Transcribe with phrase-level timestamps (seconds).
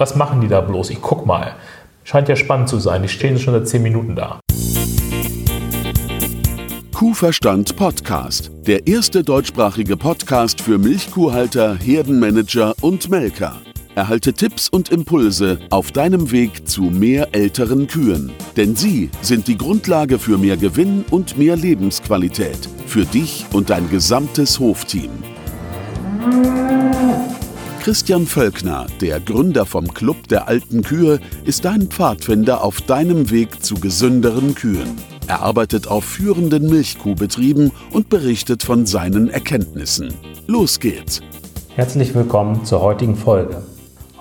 [0.00, 0.90] was machen die da bloß?
[0.90, 1.54] Ich guck mal.
[2.04, 3.02] Scheint ja spannend zu sein.
[3.02, 4.40] Die stehen schon seit zehn Minuten da.
[6.94, 8.50] Kuhverstand Podcast.
[8.66, 13.56] Der erste deutschsprachige Podcast für Milchkuhhalter, Herdenmanager und Melker.
[13.94, 18.32] Erhalte Tipps und Impulse auf deinem Weg zu mehr älteren Kühen.
[18.56, 22.68] Denn sie sind die Grundlage für mehr Gewinn und mehr Lebensqualität.
[22.86, 25.10] Für dich und dein gesamtes Hofteam.
[27.80, 33.64] Christian Völkner, der Gründer vom Club der alten Kühe, ist dein Pfadfinder auf deinem Weg
[33.64, 34.96] zu gesünderen Kühen.
[35.26, 40.12] Er arbeitet auf führenden Milchkuhbetrieben und berichtet von seinen Erkenntnissen.
[40.46, 41.22] Los geht's!
[41.74, 43.62] Herzlich willkommen zur heutigen Folge.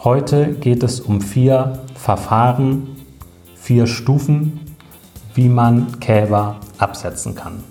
[0.06, 2.96] Heute geht es um vier Verfahren,
[3.56, 4.62] vier Stufen,
[5.36, 7.62] wie man Kälber absetzen kann.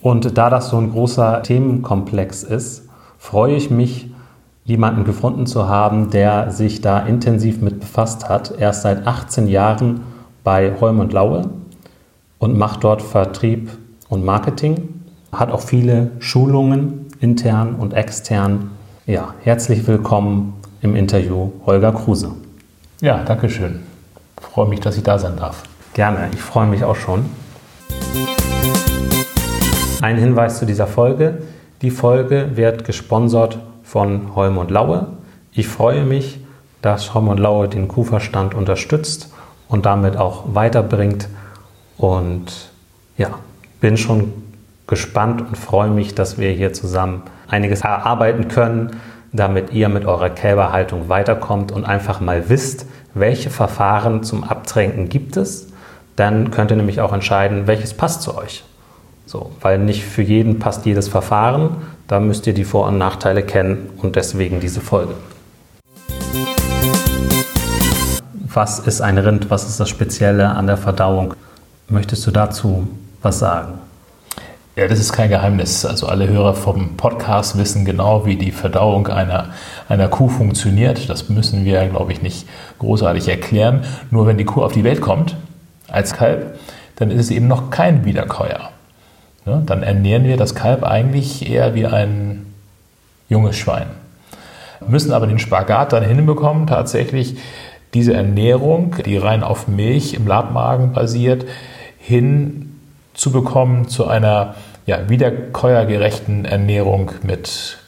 [0.00, 2.87] Und da das so ein großer Themenkomplex ist,
[3.18, 4.10] freue ich mich,
[4.64, 8.54] jemanden gefunden zu haben, der sich da intensiv mit befasst hat.
[8.58, 10.02] Er ist seit 18 Jahren
[10.44, 11.50] bei Holm und Laue
[12.38, 13.70] und macht dort Vertrieb
[14.08, 15.02] und Marketing,
[15.32, 18.70] hat auch viele Schulungen intern und extern
[19.06, 22.32] ja, herzlich willkommen im Interview Holger Kruse.
[23.00, 23.80] Ja, danke schön.
[24.38, 25.62] Ich freue mich, dass ich da sein darf.
[25.94, 27.24] Gerne, ich freue mich auch schon.
[30.02, 31.38] Ein Hinweis zu dieser Folge.
[31.80, 35.06] Die Folge wird gesponsert von Holm und Laue.
[35.52, 36.40] Ich freue mich,
[36.82, 39.32] dass Holm und Laue den Kuhverstand unterstützt
[39.68, 41.28] und damit auch weiterbringt.
[41.96, 42.70] Und
[43.16, 43.28] ja,
[43.80, 44.32] bin schon
[44.88, 48.96] gespannt und freue mich, dass wir hier zusammen einiges erarbeiten können,
[49.32, 55.36] damit ihr mit eurer Kälberhaltung weiterkommt und einfach mal wisst, welche Verfahren zum Abtränken gibt
[55.36, 55.68] es.
[56.16, 58.64] Dann könnt ihr nämlich auch entscheiden, welches passt zu euch.
[59.28, 61.76] So, weil nicht für jeden passt jedes Verfahren.
[62.06, 65.12] Da müsst ihr die Vor- und Nachteile kennen und deswegen diese Folge.
[68.54, 69.50] Was ist ein Rind?
[69.50, 71.34] Was ist das Spezielle an der Verdauung?
[71.90, 72.88] Möchtest du dazu
[73.20, 73.74] was sagen?
[74.76, 75.84] Ja, das ist kein Geheimnis.
[75.84, 79.50] Also alle Hörer vom Podcast wissen genau, wie die Verdauung einer,
[79.90, 81.10] einer Kuh funktioniert.
[81.10, 83.84] Das müssen wir, glaube ich, nicht großartig erklären.
[84.10, 85.36] Nur wenn die Kuh auf die Welt kommt,
[85.86, 86.58] als Kalb,
[86.96, 88.70] dann ist es eben noch kein Wiederkäuer.
[89.48, 92.44] Ja, dann ernähren wir das Kalb eigentlich eher wie ein
[93.30, 93.86] junges Schwein.
[94.86, 97.36] Müssen aber den Spagat dann hinbekommen, tatsächlich
[97.94, 101.46] diese Ernährung, die rein auf Milch im Labmagen basiert,
[101.98, 104.54] hinzubekommen zu einer
[104.84, 107.78] ja, wiederkäuergerechten Ernährung mit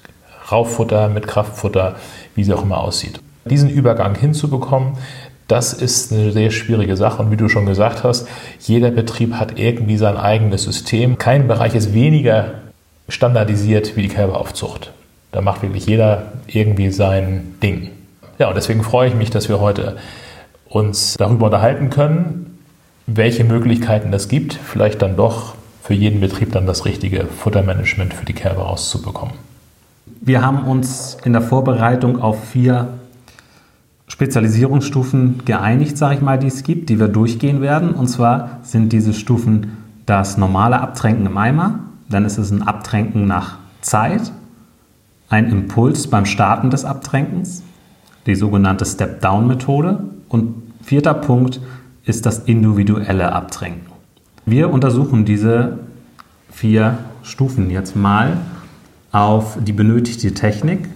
[0.51, 1.97] Rauffutter, mit Kraftfutter,
[2.35, 3.21] wie sie auch immer aussieht.
[3.45, 4.95] Diesen Übergang hinzubekommen,
[5.51, 7.23] das ist eine sehr schwierige Sache.
[7.23, 8.29] Und wie du schon gesagt hast,
[8.61, 11.19] jeder Betrieb hat irgendwie sein eigenes System.
[11.19, 12.55] Kein Bereich ist weniger
[13.09, 14.93] standardisiert wie die Kälberaufzucht.
[15.33, 17.91] Da macht wirklich jeder irgendwie sein Ding.
[18.39, 19.97] Ja, und deswegen freue ich mich, dass wir heute
[20.69, 22.59] uns darüber unterhalten können,
[23.07, 28.25] welche Möglichkeiten es gibt, vielleicht dann doch für jeden Betrieb dann das richtige Futtermanagement für
[28.25, 29.35] die Kälber rauszubekommen.
[30.21, 33.00] Wir haben uns in der Vorbereitung auf vier
[34.11, 37.93] Spezialisierungsstufen geeinigt, sage ich mal, die es gibt, die wir durchgehen werden.
[37.93, 41.79] Und zwar sind diese Stufen das normale Abtränken im Eimer,
[42.09, 44.33] dann ist es ein Abtränken nach Zeit,
[45.29, 47.63] ein Impuls beim Starten des Abtränkens,
[48.27, 51.61] die sogenannte Step-Down-Methode und vierter Punkt
[52.05, 53.93] ist das individuelle Abtränken.
[54.45, 55.79] Wir untersuchen diese
[56.51, 58.39] vier Stufen jetzt mal
[59.13, 60.89] auf die benötigte Technik,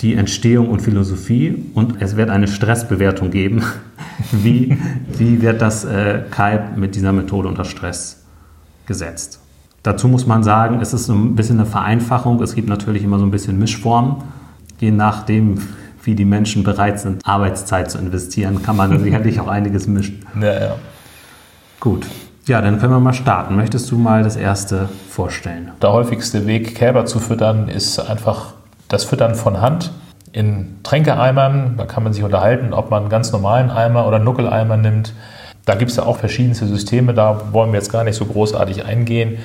[0.00, 3.62] die Entstehung und Philosophie und es wird eine Stressbewertung geben.
[4.32, 4.76] Wie,
[5.16, 8.22] wie wird das äh, Kalb mit dieser Methode unter Stress
[8.86, 9.40] gesetzt?
[9.82, 12.42] Dazu muss man sagen, es ist so ein bisschen eine Vereinfachung.
[12.42, 14.16] Es gibt natürlich immer so ein bisschen Mischformen.
[14.78, 15.58] Je nachdem,
[16.04, 20.24] wie die Menschen bereit sind, Arbeitszeit zu investieren, kann man sicherlich auch einiges mischen.
[20.40, 20.74] Ja, ja.
[21.80, 22.06] Gut.
[22.46, 23.56] Ja, dann können wir mal starten.
[23.56, 25.70] Möchtest du mal das erste vorstellen?
[25.80, 28.54] Der häufigste Weg, Kälber zu füttern, ist einfach
[28.90, 29.90] das Füttern von Hand
[30.32, 31.76] in Tränkeeimern.
[31.78, 35.14] Da kann man sich unterhalten, ob man einen ganz normalen Eimer oder einen Nuckeleimer nimmt.
[35.64, 38.84] Da gibt es ja auch verschiedenste Systeme, da wollen wir jetzt gar nicht so großartig
[38.84, 39.38] eingehen.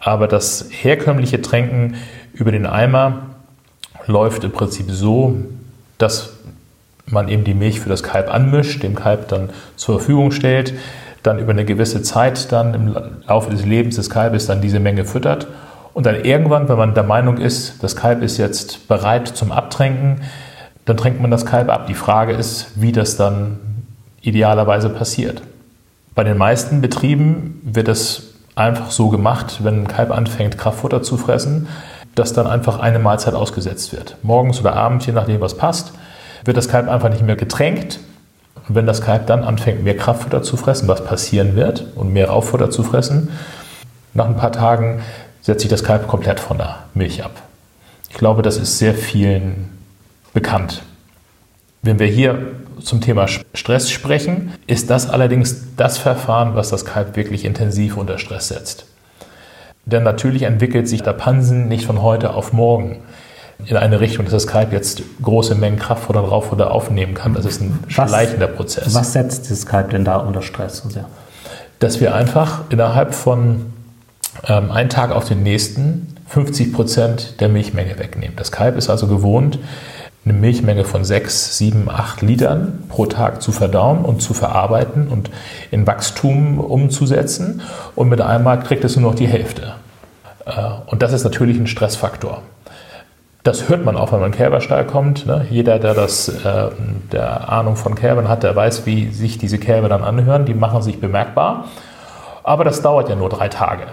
[0.00, 1.96] Aber das herkömmliche Tränken
[2.32, 3.22] über den Eimer
[4.06, 5.36] läuft im Prinzip so,
[5.98, 6.34] dass
[7.06, 10.74] man eben die Milch für das Kalb anmischt, dem Kalb dann zur Verfügung stellt
[11.26, 12.96] dann über eine gewisse Zeit dann im
[13.26, 15.48] Laufe des Lebens des Kalbes dann diese Menge füttert
[15.96, 20.20] und dann irgendwann, wenn man der Meinung ist, das Kalb ist jetzt bereit zum Abtränken,
[20.84, 21.86] dann tränkt man das Kalb ab.
[21.86, 23.60] Die Frage ist, wie das dann
[24.20, 25.40] idealerweise passiert.
[26.14, 31.16] Bei den meisten Betrieben wird es einfach so gemacht, wenn ein Kalb anfängt, Kraftfutter zu
[31.16, 31.66] fressen,
[32.14, 34.18] dass dann einfach eine Mahlzeit ausgesetzt wird.
[34.22, 35.94] Morgens oder abends, je nachdem, was passt,
[36.44, 38.00] wird das Kalb einfach nicht mehr getränkt.
[38.68, 42.28] Und wenn das Kalb dann anfängt, mehr Kraftfutter zu fressen, was passieren wird, und mehr
[42.28, 43.30] Rauffutter zu fressen,
[44.12, 45.00] nach ein paar Tagen
[45.46, 47.40] setzt sich das Kalb komplett von der Milch ab.
[48.10, 49.78] Ich glaube, das ist sehr vielen
[50.34, 50.82] bekannt.
[51.82, 52.48] Wenn wir hier
[52.82, 58.18] zum Thema Stress sprechen, ist das allerdings das Verfahren, was das Kalb wirklich intensiv unter
[58.18, 58.86] Stress setzt.
[59.84, 62.96] Denn natürlich entwickelt sich der Pansen nicht von heute auf morgen
[63.64, 67.34] in eine Richtung, dass das Kalb jetzt große Mengen Kraftfutter und Rauffutter aufnehmen kann.
[67.34, 68.96] Das ist ein was, schleichender Prozess.
[68.96, 71.04] Was setzt das Kalb denn da unter Stress so sehr?
[71.78, 73.75] Dass wir einfach innerhalb von
[74.48, 78.36] ähm, einem Tag auf den nächsten 50 Prozent der Milchmenge wegnehmen.
[78.36, 79.58] Das Kalb ist also gewohnt,
[80.24, 85.30] eine Milchmenge von 6, 7, 8 Litern pro Tag zu verdauen und zu verarbeiten und
[85.70, 87.62] in Wachstum umzusetzen.
[87.94, 89.74] Und mit einmal kriegt es nur noch die Hälfte.
[90.44, 90.50] Äh,
[90.86, 92.42] und das ist natürlich ein Stressfaktor.
[93.44, 95.26] Das hört man auch, wenn man in den Kälberstall kommt.
[95.26, 95.46] Ne?
[95.48, 96.70] Jeder, der, das, äh,
[97.12, 100.44] der Ahnung von Kälbern hat, der weiß, wie sich diese Kälber dann anhören.
[100.44, 101.66] Die machen sich bemerkbar.
[102.42, 103.84] Aber das dauert ja nur drei Tage.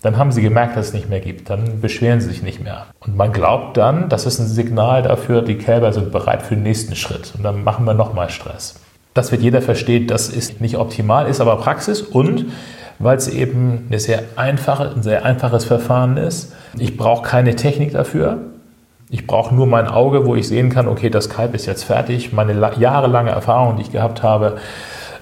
[0.00, 1.50] Dann haben sie gemerkt, dass es nicht mehr gibt.
[1.50, 2.86] Dann beschweren sie sich nicht mehr.
[3.00, 6.62] Und man glaubt dann, das ist ein Signal dafür, die Kälber sind bereit für den
[6.62, 7.32] nächsten Schritt.
[7.36, 8.76] Und dann machen wir nochmal Stress.
[9.14, 12.46] Das wird jeder verstehen, das ist nicht optimal, ist aber Praxis und
[13.00, 16.52] weil es eben eine sehr einfache, ein sehr einfaches Verfahren ist.
[16.76, 18.38] Ich brauche keine Technik dafür.
[19.10, 22.32] Ich brauche nur mein Auge, wo ich sehen kann, okay, das Kalb ist jetzt fertig,
[22.32, 24.58] meine jahrelange Erfahrung, die ich gehabt habe,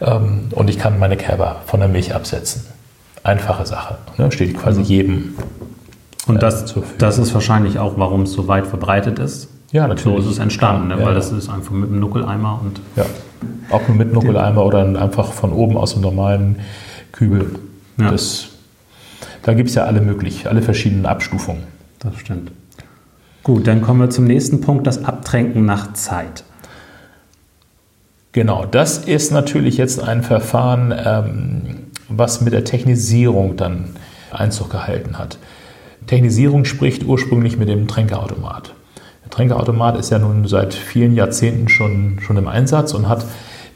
[0.00, 2.75] ähm, und ich kann meine Kälber von der Milch absetzen
[3.26, 3.98] einfache Sache.
[4.16, 4.30] Ne?
[4.32, 4.86] Steht quasi mhm.
[4.86, 5.34] jedem.
[6.26, 9.48] Und das, das ist wahrscheinlich auch, warum es so weit verbreitet ist.
[9.72, 10.22] Ja, natürlich.
[10.22, 10.98] So ist es entstanden, ne?
[10.98, 12.80] ja, weil das ist einfach mit einem Nuckeleimer und.
[12.96, 13.04] Ja,
[13.70, 16.60] auch nur mit Nuckeleimer oder einfach von oben aus dem normalen
[17.12, 17.56] Kübel.
[17.98, 18.10] Ja.
[18.10, 18.48] Das,
[19.42, 21.64] da gibt es ja alle möglich, alle verschiedenen Abstufungen.
[21.98, 22.52] Das stimmt.
[23.42, 26.44] Gut, dann kommen wir zum nächsten Punkt, das Abtränken nach Zeit.
[28.32, 33.96] Genau, das ist natürlich jetzt ein Verfahren, ähm, was mit der Technisierung dann
[34.30, 35.38] Einzug gehalten hat.
[36.06, 38.74] Technisierung spricht ursprünglich mit dem Tränkeautomat.
[39.24, 43.24] Der Tränkeautomat ist ja nun seit vielen Jahrzehnten schon, schon im Einsatz und hat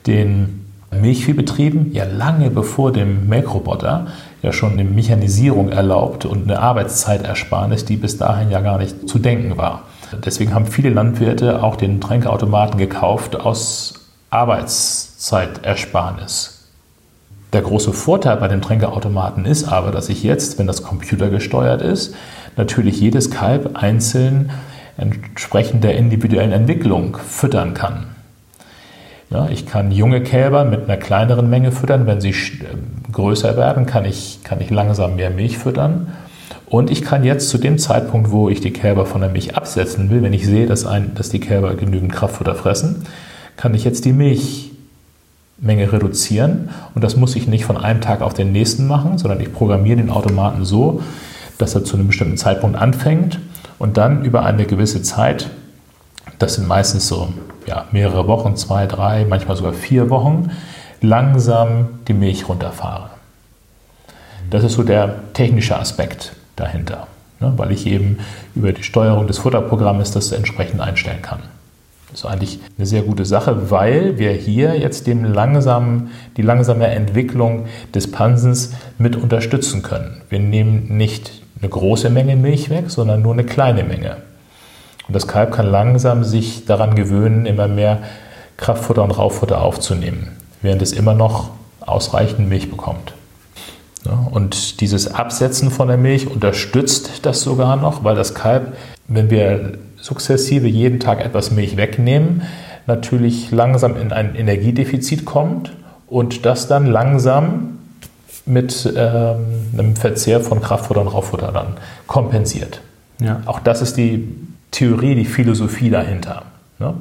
[0.06, 4.06] den Milchviehbetrieben ja lange bevor dem Melkroboter
[4.42, 9.18] ja schon eine Mechanisierung erlaubt und eine Arbeitszeitersparnis, die bis dahin ja gar nicht zu
[9.18, 9.82] denken war.
[10.24, 13.94] Deswegen haben viele Landwirte auch den Tränkeautomaten gekauft aus
[14.30, 16.59] Arbeitszeitersparnis
[17.52, 21.82] der große Vorteil bei dem Tränkeautomaten ist aber, dass ich jetzt, wenn das Computer gesteuert
[21.82, 22.14] ist,
[22.56, 24.50] natürlich jedes Kalb einzeln
[24.96, 28.06] entsprechend der individuellen Entwicklung füttern kann.
[29.30, 32.06] Ja, ich kann junge Kälber mit einer kleineren Menge füttern.
[32.06, 36.12] Wenn sie äh, größer werden, kann ich, kann ich langsam mehr Milch füttern.
[36.66, 40.10] Und ich kann jetzt zu dem Zeitpunkt, wo ich die Kälber von der Milch absetzen
[40.10, 43.04] will, wenn ich sehe, dass, ein, dass die Kälber genügend Kraftfutter fressen,
[43.56, 44.69] kann ich jetzt die Milch
[45.60, 46.70] Menge reduzieren.
[46.94, 49.98] Und das muss ich nicht von einem Tag auf den nächsten machen, sondern ich programmiere
[49.98, 51.02] den Automaten so,
[51.58, 53.38] dass er zu einem bestimmten Zeitpunkt anfängt
[53.78, 55.50] und dann über eine gewisse Zeit,
[56.38, 57.28] das sind meistens so
[57.66, 60.50] ja, mehrere Wochen, zwei, drei, manchmal sogar vier Wochen,
[61.02, 63.10] langsam die Milch runterfahre.
[64.50, 67.06] Das ist so der technische Aspekt dahinter,
[67.38, 68.18] ne, weil ich eben
[68.54, 71.40] über die Steuerung des Futterprogramms das entsprechend einstellen kann.
[72.10, 76.86] Das ist eigentlich eine sehr gute Sache, weil wir hier jetzt dem langsamen, die langsame
[76.88, 80.22] Entwicklung des Pansens mit unterstützen können.
[80.28, 84.16] Wir nehmen nicht eine große Menge Milch weg, sondern nur eine kleine Menge.
[85.06, 87.98] Und das Kalb kann langsam sich daran gewöhnen, immer mehr
[88.56, 90.28] Kraftfutter und Rauffutter aufzunehmen,
[90.62, 91.50] während es immer noch
[91.80, 93.14] ausreichend Milch bekommt.
[94.30, 98.74] Und dieses Absetzen von der Milch unterstützt das sogar noch, weil das Kalb,
[99.08, 102.42] wenn wir sukzessive jeden Tag etwas Milch wegnehmen,
[102.86, 105.72] natürlich langsam in ein Energiedefizit kommt
[106.08, 107.78] und das dann langsam
[108.46, 111.74] mit ähm, einem Verzehr von Kraftfutter und Rauffutter dann
[112.06, 112.80] kompensiert.
[113.20, 113.42] Ja.
[113.46, 114.28] Auch das ist die
[114.70, 116.42] Theorie, die Philosophie dahinter.
[116.78, 116.94] Ne?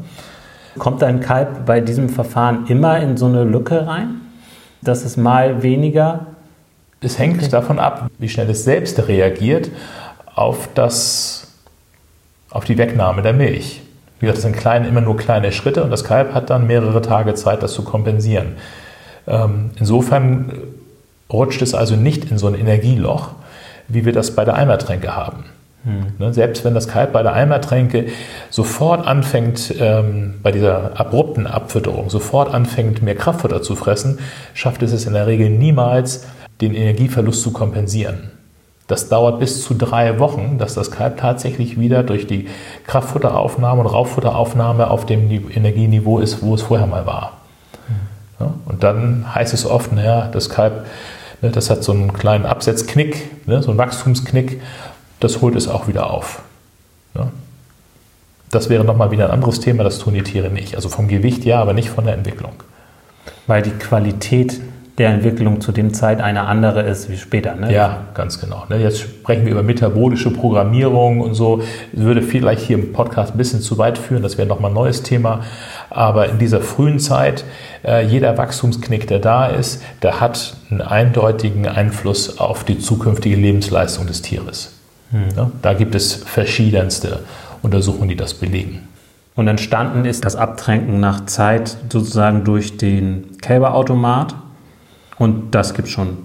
[0.77, 4.21] Kommt ein Kalb bei diesem Verfahren immer in so eine Lücke rein,
[4.81, 6.27] dass es mal weniger?
[7.01, 7.49] Es hängt okay.
[7.49, 9.71] davon ab, wie schnell es selbst reagiert
[10.35, 11.48] auf das
[12.51, 13.81] auf die Wegnahme der Milch.
[14.19, 17.01] Wie gesagt, das sind kleine, immer nur kleine Schritte und das Kalb hat dann mehrere
[17.01, 18.55] Tage Zeit, das zu kompensieren.
[19.27, 20.51] Ähm, insofern
[21.31, 23.29] rutscht es also nicht in so ein Energieloch,
[23.87, 25.45] wie wir das bei der Eimertränke haben.
[25.85, 26.33] Hm.
[26.33, 28.07] Selbst wenn das Kalb bei der Eimertränke
[28.49, 34.19] sofort anfängt, ähm, bei dieser abrupten Abfütterung, sofort anfängt, mehr Kraftfutter zu fressen,
[34.53, 36.25] schafft es es in der Regel niemals,
[36.59, 38.31] den Energieverlust zu kompensieren.
[38.89, 42.47] Das dauert bis zu drei Wochen, dass das Kalb tatsächlich wieder durch die
[42.87, 47.37] Kraftfutteraufnahme und Rauffutteraufnahme auf dem Energieniveau ist, wo es vorher mal war.
[48.39, 50.87] Ja, und dann heißt es oft, naja, das Kalb,
[51.43, 54.59] ne, das hat so einen kleinen Absetzknick, ne, so einen Wachstumsknick,
[55.19, 56.41] das holt es auch wieder auf.
[57.13, 57.27] Ja.
[58.49, 60.75] Das wäre nochmal wieder ein anderes Thema, das tun die Tiere nicht.
[60.75, 62.53] Also vom Gewicht ja, aber nicht von der Entwicklung.
[63.45, 64.59] Weil die Qualität
[64.99, 67.55] der Entwicklung zu dem Zeit eine andere ist wie später.
[67.55, 67.73] Ne?
[67.73, 68.65] Ja, ganz genau.
[68.69, 68.77] Ne?
[68.77, 71.63] Jetzt sprechen wir über metabolische Programmierung und so.
[71.93, 74.75] Das würde vielleicht hier im Podcast ein bisschen zu weit führen, das wäre nochmal ein
[74.75, 75.41] neues Thema.
[75.89, 77.45] Aber in dieser frühen Zeit,
[77.83, 84.05] äh, jeder Wachstumsknick, der da ist, der hat einen eindeutigen Einfluss auf die zukünftige Lebensleistung
[84.05, 84.73] des Tieres.
[85.11, 85.23] Hm.
[85.35, 87.21] Ja, da gibt es verschiedenste
[87.61, 88.87] Untersuchungen, die das belegen.
[89.35, 94.35] Und entstanden ist das Abtränken nach Zeit sozusagen durch den Kälberautomat.
[95.19, 96.17] Und das gibt es schon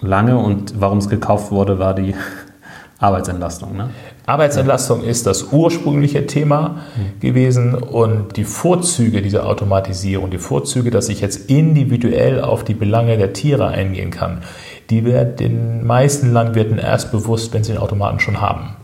[0.00, 0.36] lange.
[0.36, 2.14] Und warum es gekauft wurde, war die
[2.98, 3.76] Arbeitsentlastung.
[3.76, 3.90] Ne?
[4.26, 7.20] Arbeitsentlastung ist das ursprüngliche Thema mhm.
[7.20, 13.16] gewesen und die Vorzüge dieser Automatisierung, die Vorzüge, dass ich jetzt individuell auf die Belange
[13.16, 14.42] der Tiere eingehen kann,
[14.90, 18.76] die werden den meisten Landwirten erst bewusst, wenn sie den Automaten schon haben.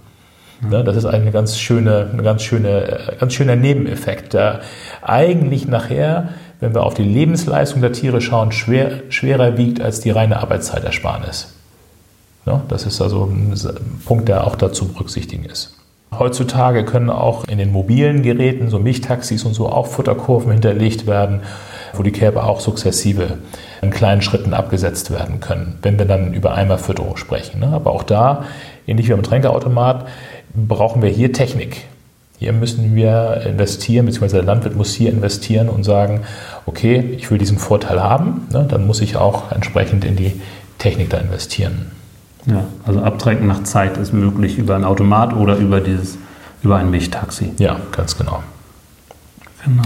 [0.60, 0.84] Mhm.
[0.84, 4.60] Das ist eine ganz schöne, ein ganz, schöne, ganz schöner Nebeneffekt, der
[5.02, 10.10] eigentlich nachher, wenn wir auf die Lebensleistung der Tiere schauen, schwer, schwerer wiegt als die
[10.10, 11.52] reine Arbeitszeitersparnis.
[12.68, 13.54] Das ist also ein
[14.04, 15.76] Punkt, der auch dazu berücksichtigen ist.
[16.16, 21.40] Heutzutage können auch in den mobilen Geräten, so Milchtaxis und so, auch Futterkurven hinterlegt werden,
[21.92, 23.38] wo die Kälber auch sukzessive
[23.82, 27.64] in kleinen Schritten abgesetzt werden können, wenn wir dann über Eimerfütterung sprechen.
[27.64, 28.44] Aber auch da,
[28.86, 30.06] ähnlich wie beim Tränkeautomat,
[30.54, 31.84] brauchen wir hier Technik.
[32.38, 36.22] Hier müssen wir investieren, beziehungsweise der Landwirt muss hier investieren und sagen,
[36.66, 40.40] okay, ich will diesen Vorteil haben, ne, dann muss ich auch entsprechend in die
[40.78, 41.92] Technik da investieren.
[42.46, 46.18] Ja, also Abtränken nach Zeit ist möglich über ein Automat oder über, dieses,
[46.62, 47.52] über ein Milchtaxi.
[47.58, 48.42] Ja, ganz genau.
[49.64, 49.82] Genau.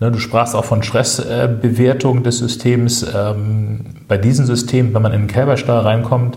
[0.00, 3.06] Ne, du sprachst auch von Stressbewertung des Systems.
[3.14, 6.36] Ähm, bei diesem System, wenn man in den Kälberstall reinkommt,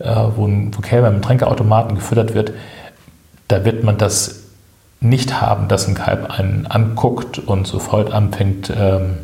[0.00, 2.52] äh, wo ein Kälber mit Tränkeautomaten gefüttert wird,
[3.52, 4.44] da wird man das
[5.00, 9.18] nicht haben, dass ein Kalb einen anguckt und sofort anfängt, ähm,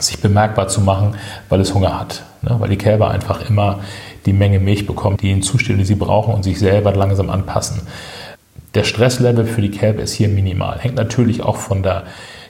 [0.00, 1.14] sich bemerkbar zu machen,
[1.48, 2.24] weil es Hunger hat.
[2.42, 2.56] Ne?
[2.58, 3.78] Weil die Kälber einfach immer
[4.26, 7.82] die Menge Milch bekommen, die ihnen zustehen, die sie brauchen und sich selber langsam anpassen.
[8.74, 10.80] Der Stresslevel für die Kälber ist hier minimal.
[10.80, 12.04] Hängt natürlich auch von der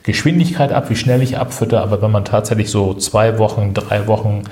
[0.04, 4.44] Geschwindigkeit ab, wie schnell ich abfütter, aber wenn man tatsächlich so zwei Wochen, drei Wochen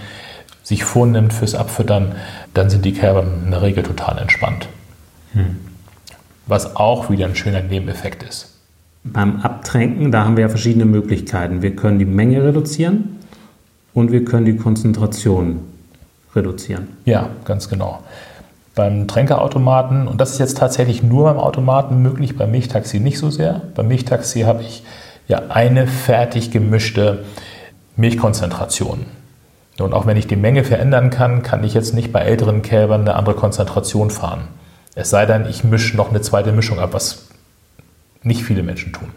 [0.62, 2.14] sich vornimmt fürs Abfüttern,
[2.52, 4.68] dann sind die Kälber in der Regel total entspannt.
[5.32, 5.71] Hm.
[6.46, 8.50] Was auch wieder ein schöner Nebeneffekt ist.
[9.04, 11.62] Beim Abtränken, da haben wir ja verschiedene Möglichkeiten.
[11.62, 13.18] Wir können die Menge reduzieren
[13.94, 15.60] und wir können die Konzentration
[16.34, 16.88] reduzieren.
[17.04, 18.00] Ja, ganz genau.
[18.74, 23.28] Beim Tränkeautomaten, und das ist jetzt tatsächlich nur beim Automaten möglich, beim Milchtaxi nicht so
[23.28, 23.62] sehr.
[23.74, 24.82] Beim Milchtaxi habe ich
[25.28, 27.24] ja eine fertig gemischte
[27.96, 29.06] Milchkonzentration.
[29.78, 33.02] Und auch wenn ich die Menge verändern kann, kann ich jetzt nicht bei älteren Kälbern
[33.02, 34.48] eine andere Konzentration fahren.
[34.94, 37.28] Es sei denn, ich mische noch eine zweite Mischung ab, was
[38.22, 39.08] nicht viele Menschen tun.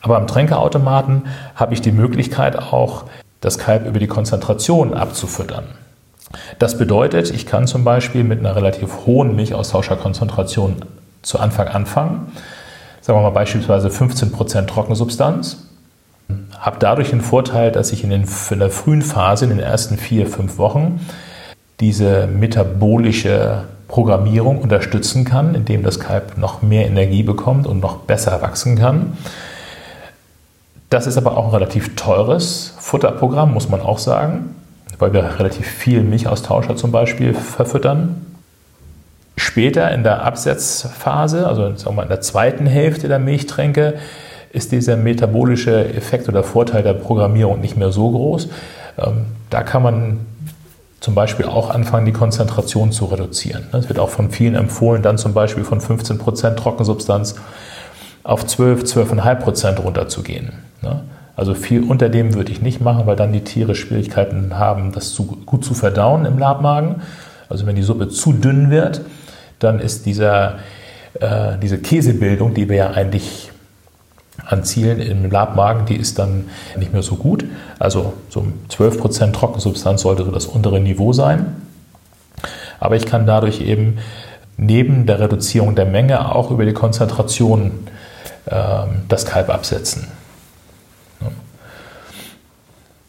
[0.00, 3.04] Aber am Tränkeautomaten habe ich die Möglichkeit auch,
[3.40, 5.64] das Kalb über die Konzentration abzufüttern.
[6.58, 10.76] Das bedeutet, ich kann zum Beispiel mit einer relativ hohen Milchaustauscherkonzentration
[11.22, 12.32] zu Anfang anfangen,
[13.00, 15.68] sagen wir mal beispielsweise 15% Trockensubstanz,
[16.58, 19.98] habe dadurch den Vorteil, dass ich in, den, in der frühen Phase, in den ersten
[19.98, 21.00] vier, fünf Wochen,
[21.80, 28.42] diese metabolische Programmierung unterstützen kann, indem das Kalb noch mehr Energie bekommt und noch besser
[28.42, 29.16] wachsen kann.
[30.90, 34.56] Das ist aber auch ein relativ teures Futterprogramm, muss man auch sagen
[35.02, 38.24] weil wir relativ viel Milchaustauscher zum Beispiel verfüttern.
[39.36, 43.94] Später in der Absetzphase, also in der zweiten Hälfte der Milchtränke,
[44.52, 48.48] ist dieser metabolische Effekt oder Vorteil der Programmierung nicht mehr so groß.
[48.98, 50.20] Ähm, da kann man
[51.02, 53.66] zum Beispiel auch anfangen, die Konzentration zu reduzieren.
[53.72, 57.34] Es wird auch von vielen empfohlen, dann zum Beispiel von 15% Trockensubstanz
[58.22, 60.52] auf 12, 12,5% runterzugehen.
[61.34, 65.12] Also viel unter dem würde ich nicht machen, weil dann die Tiere Schwierigkeiten haben, das
[65.12, 67.02] zu, gut zu verdauen im Labmagen.
[67.48, 69.00] Also wenn die Suppe zu dünn wird,
[69.58, 70.58] dann ist dieser,
[71.18, 73.50] äh, diese Käsebildung, die wir ja eigentlich
[74.46, 77.44] anzielen im Labmagen, die ist dann nicht mehr so gut.
[77.78, 81.56] Also so 12% Trockensubstanz sollte so das untere Niveau sein.
[82.80, 83.98] Aber ich kann dadurch eben
[84.56, 87.72] neben der Reduzierung der Menge auch über die Konzentration
[88.46, 90.08] äh, das Kalb absetzen.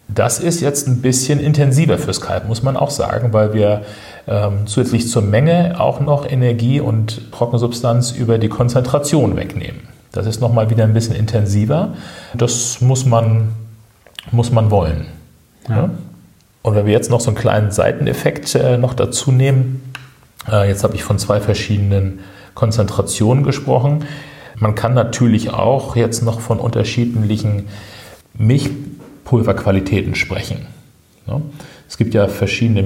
[0.07, 3.81] Das ist jetzt ein bisschen intensiver fürs Kalb, muss man auch sagen, weil wir
[4.27, 9.92] ähm, zusätzlich zur Menge auch noch Energie und Trockensubstanz über die Konzentration wegnehmen.
[10.13, 11.95] Das ist nochmal wieder ein bisschen intensiver.
[12.35, 13.49] Das muss man,
[14.31, 15.07] muss man wollen.
[15.67, 15.89] Ja.
[16.61, 19.93] Und wenn wir jetzt noch so einen kleinen Seiteneffekt äh, noch dazu nehmen,
[20.49, 22.19] äh, jetzt habe ich von zwei verschiedenen
[22.53, 24.05] Konzentrationen gesprochen.
[24.55, 27.67] Man kann natürlich auch jetzt noch von unterschiedlichen
[28.35, 30.67] Milchpulverqualitäten sprechen.
[31.27, 31.41] Ja?
[31.89, 32.83] Es gibt ja verschiedene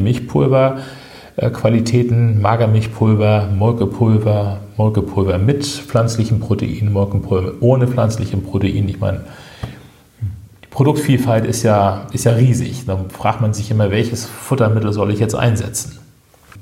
[1.38, 8.90] Milchpulverqualitäten, Magermilchpulver, Molkepulver, Molkepulver mit pflanzlichen Proteinen, Molkepulver ohne pflanzlichen Proteinen.
[8.90, 9.22] Ich meine,
[10.64, 12.86] die Produktvielfalt ist ja, ist ja riesig.
[12.88, 16.00] Da fragt man sich immer, welches Futtermittel soll ich jetzt einsetzen?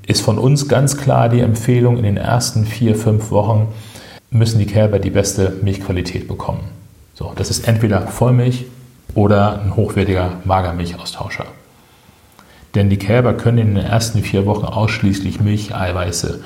[0.08, 3.68] Ist von uns ganz klar die Empfehlung, in den ersten vier, fünf Wochen
[4.30, 6.66] müssen die Kälber die beste Milchqualität bekommen.
[7.14, 8.66] So, das ist entweder Vollmilch
[9.14, 11.46] oder ein hochwertiger Magermilchaustauscher.
[12.76, 16.42] Denn die Kälber können in den ersten vier Wochen ausschließlich Milch, Eiweiße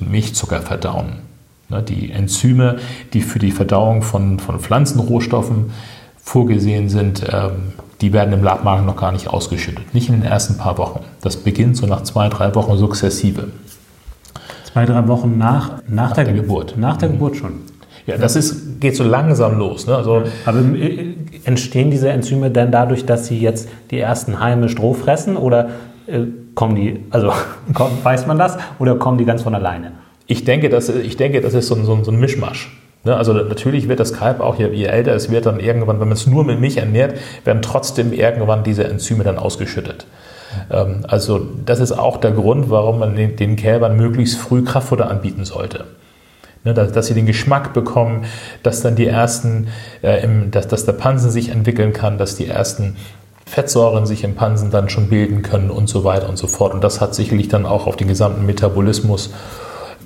[0.00, 1.18] und Milchzucker verdauen.
[1.68, 2.78] Ne, die Enzyme,
[3.12, 5.72] die für die Verdauung von, von Pflanzenrohstoffen
[6.16, 9.94] vorgesehen sind, ähm, die werden im Labmagen noch gar nicht ausgeschüttet.
[9.94, 11.00] Nicht in den ersten paar Wochen.
[11.20, 13.48] Das beginnt so nach zwei, drei Wochen sukzessive.
[14.64, 16.76] Zwei, drei Wochen nach, nach, nach der, der, Geburt.
[16.76, 17.12] Nach der mhm.
[17.12, 17.60] Geburt schon.
[18.06, 19.86] Ja, das ist, geht so langsam los.
[19.86, 19.96] Ne?
[19.96, 24.92] Also, Aber äh, entstehen diese Enzyme denn dadurch, dass sie jetzt die ersten Heime Stroh
[24.92, 25.70] fressen oder
[26.06, 26.20] äh,
[26.54, 27.32] kommen die, also
[28.02, 29.92] weiß man das, oder kommen die ganz von alleine?
[30.26, 32.78] Ich denke, das, ich denke, das ist so ein, so ein, Mischmasch.
[33.04, 33.16] Ne?
[33.16, 36.16] Also natürlich wird das Kalb auch, je, je älter es wird, dann irgendwann, wenn man
[36.16, 40.06] es nur mit Milch ernährt, werden trotzdem irgendwann diese Enzyme dann ausgeschüttet.
[40.70, 45.46] Ähm, also das ist auch der Grund, warum man den Kälbern möglichst früh Kraftfutter anbieten
[45.46, 45.84] sollte.
[46.64, 48.24] Ne, dass, dass, sie den Geschmack bekommen,
[48.62, 49.68] dass dann die ersten,
[50.02, 52.96] äh, im, dass, dass der Pansen sich entwickeln kann, dass die ersten
[53.44, 56.72] Fettsäuren sich im Pansen dann schon bilden können und so weiter und so fort.
[56.72, 59.30] Und das hat sicherlich dann auch auf den gesamten Metabolismus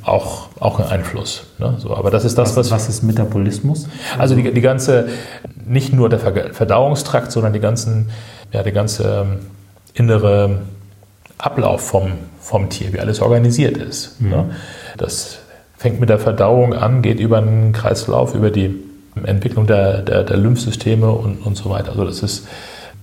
[0.02, 1.44] auch, auch einen Einfluss.
[1.58, 1.76] Ne?
[1.78, 2.70] So, aber das ist das, was.
[2.70, 3.86] Was ist Metabolismus?
[4.18, 5.08] Also die, die ganze,
[5.66, 8.10] nicht nur der Verdauungstrakt, sondern die ganzen,
[8.52, 9.38] ja, der ganze ähm,
[9.94, 10.62] innere
[11.37, 14.20] Ablauf vom, vom Tier, wie alles organisiert ist.
[14.20, 14.30] Mhm.
[14.30, 14.50] Ne?
[14.96, 15.38] Das
[15.78, 18.74] fängt mit der Verdauung an, geht über den Kreislauf, über die
[19.24, 21.90] Entwicklung der, der, der Lymphsysteme und, und so weiter.
[21.90, 22.46] Also das ist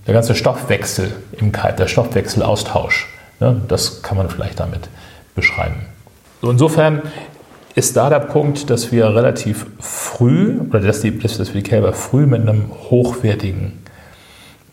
[0.06, 3.08] der ganze Stoffwechsel im Kalb, der Stoffwechselaustausch.
[3.40, 3.60] Ne?
[3.66, 4.88] Das kann man vielleicht damit
[5.34, 5.86] beschreiben.
[6.42, 7.02] So insofern
[7.74, 11.92] ist da der Punkt, dass wir relativ früh oder dass, die, dass wir die Kälber
[11.92, 13.84] früh mit einem hochwertigen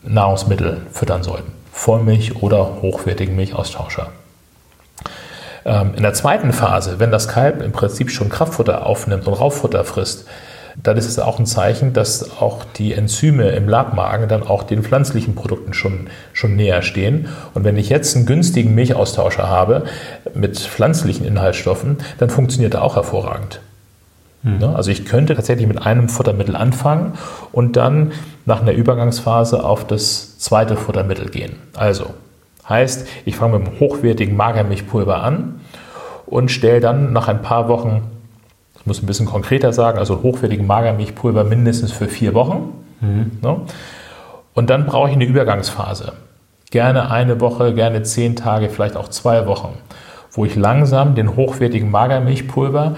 [0.04, 1.52] Nahrungsmittel füttern sollten.
[1.72, 4.12] Vollmilch oder hochwertigen Milchaustauscher.
[5.66, 9.84] Ähm, in der zweiten Phase, wenn das Kalb im Prinzip schon Kraftfutter aufnimmt und Rauffutter
[9.84, 10.26] frisst,
[10.82, 14.82] dann ist es auch ein Zeichen, dass auch die Enzyme im Labmagen dann auch den
[14.82, 17.28] pflanzlichen Produkten schon, schon näher stehen.
[17.54, 19.84] Und wenn ich jetzt einen günstigen Milchaustauscher habe
[20.34, 23.60] mit pflanzlichen Inhaltsstoffen, dann funktioniert er auch hervorragend.
[24.42, 24.64] Mhm.
[24.64, 27.14] Also ich könnte tatsächlich mit einem Futtermittel anfangen
[27.52, 28.12] und dann
[28.46, 31.58] nach einer Übergangsphase auf das zweite Futtermittel gehen.
[31.76, 32.14] Also
[32.68, 35.62] heißt, ich fange mit einem hochwertigen Magermilchpulver an
[36.26, 38.04] und stelle dann nach ein paar Wochen,
[38.80, 42.74] ich muss ein bisschen konkreter sagen, also hochwertigen Magermilchpulver mindestens für vier Wochen.
[43.02, 43.32] Mhm.
[43.42, 43.62] Ne?
[44.54, 46.14] Und dann brauche ich eine Übergangsphase.
[46.72, 49.78] Gerne eine Woche, gerne zehn Tage, vielleicht auch zwei Wochen,
[50.32, 52.96] wo ich langsam den hochwertigen Magermilchpulver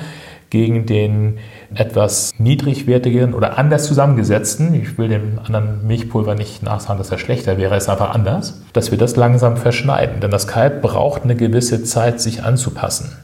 [0.50, 1.38] gegen den
[1.74, 7.58] etwas niedrigwertigen oder anders zusammengesetzten, ich will dem anderen Milchpulver nicht nachsagen, dass er schlechter
[7.58, 10.20] wäre, ist einfach anders, dass wir das langsam verschneiden.
[10.20, 13.18] Denn das Kalb braucht eine gewisse Zeit, sich anzupassen.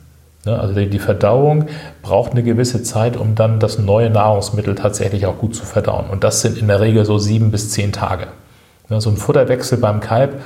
[0.46, 1.66] Ne, also die Verdauung
[2.02, 6.10] braucht eine gewisse Zeit, um dann das neue Nahrungsmittel tatsächlich auch gut zu verdauen.
[6.10, 8.28] Und das sind in der Regel so sieben bis zehn Tage.
[8.90, 10.42] Ne, so ein Futterwechsel beim Kalb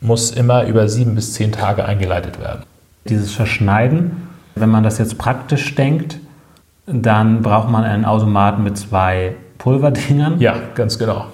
[0.00, 2.62] muss immer über sieben bis zehn Tage eingeleitet werden.
[3.04, 4.29] Dieses Verschneiden,
[4.60, 6.18] wenn man das jetzt praktisch denkt,
[6.86, 10.40] dann braucht man einen Automaten mit zwei Pulverdingern.
[10.40, 11.26] Ja, ganz genau.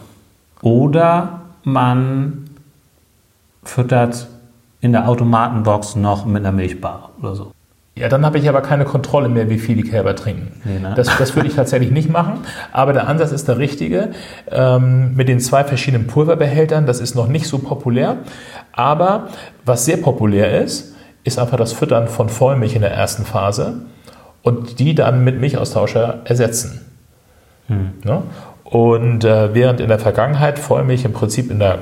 [0.62, 2.50] Oder man
[3.64, 4.28] füttert
[4.80, 7.52] in der Automatenbox noch mit einer Milchbar oder so.
[7.98, 10.60] Ja, dann habe ich aber keine Kontrolle mehr, wie viel die Kälber trinken.
[10.64, 10.92] Nee, ne?
[10.94, 12.40] das, das würde ich tatsächlich nicht machen.
[12.70, 14.10] Aber der Ansatz ist der richtige.
[14.50, 18.18] Ähm, mit den zwei verschiedenen Pulverbehältern, das ist noch nicht so populär.
[18.72, 19.28] Aber
[19.64, 20.94] was sehr populär ist,
[21.26, 23.74] ist einfach das Füttern von Vollmilch in der ersten Phase
[24.42, 26.86] und die dann mit Milchaustauscher ersetzen.
[27.66, 27.94] Hm.
[28.04, 28.22] Ja?
[28.62, 31.78] Und äh, während in der Vergangenheit Vollmilch im Prinzip in der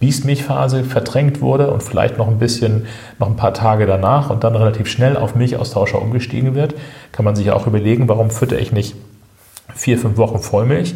[0.00, 2.86] Biestmilchphase verdrängt wurde und vielleicht noch ein bisschen,
[3.18, 6.74] noch ein paar Tage danach und dann relativ schnell auf Milchaustauscher umgestiegen wird,
[7.10, 8.94] kann man sich auch überlegen, warum fütter ich nicht
[9.74, 10.94] vier, fünf Wochen Vollmilch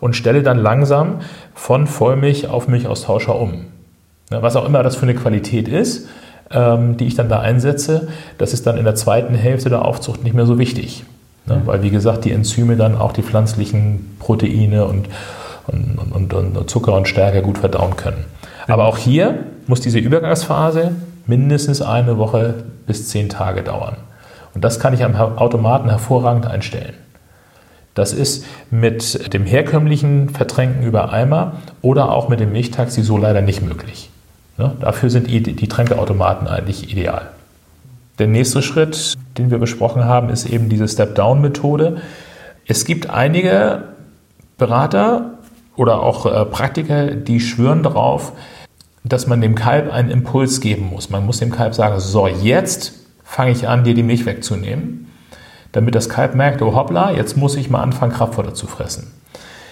[0.00, 1.20] und stelle dann langsam
[1.54, 3.66] von Vollmilch auf Milchaustauscher um.
[4.30, 6.08] Was auch immer das für eine Qualität ist,
[6.50, 10.22] ähm, die ich dann da einsetze, das ist dann in der zweiten Hälfte der Aufzucht
[10.24, 11.04] nicht mehr so wichtig.
[11.46, 11.62] Ne?
[11.64, 15.08] Weil, wie gesagt, die Enzyme dann auch die pflanzlichen Proteine und,
[15.66, 18.24] und, und, und Zucker und Stärke gut verdauen können.
[18.66, 20.92] Aber auch hier muss diese Übergangsphase
[21.26, 22.54] mindestens eine Woche
[22.86, 23.96] bis zehn Tage dauern.
[24.54, 26.94] Und das kann ich am Automaten hervorragend einstellen.
[27.94, 33.40] Das ist mit dem herkömmlichen Vertränken über Eimer oder auch mit dem Milchtaxi so leider
[33.40, 34.10] nicht möglich.
[34.58, 34.72] Ne?
[34.80, 37.30] Dafür sind die, die Tränkeautomaten eigentlich ideal.
[38.18, 42.00] Der nächste Schritt, den wir besprochen haben, ist eben diese Step-Down-Methode.
[42.66, 43.84] Es gibt einige
[44.56, 45.34] Berater
[45.76, 48.32] oder auch äh, Praktiker, die schwören darauf,
[49.04, 51.10] dass man dem Kalb einen Impuls geben muss.
[51.10, 55.12] Man muss dem Kalb sagen, so, jetzt fange ich an, dir die Milch wegzunehmen,
[55.72, 59.12] damit das Kalb merkt, oh hoppla, jetzt muss ich mal anfangen, Kraftfutter zu fressen.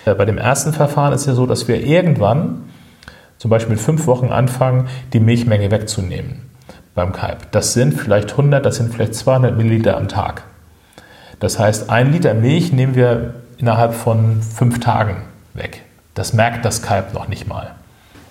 [0.05, 2.65] Äh, bei dem ersten Verfahren ist es ja so, dass wir irgendwann
[3.39, 6.43] zum Beispiel mit fünf Wochen anfangen, die Milchmenge wegzunehmen
[6.95, 7.51] beim Kalb.
[7.53, 10.45] Das sind vielleicht 100, das sind vielleicht 200 Milliliter am Tag.
[11.41, 15.17] Das heißt, ein Liter Milch nehmen wir innerhalb von fünf Tagen
[15.53, 15.83] weg.
[16.15, 17.73] Das merkt das Kalb noch nicht mal.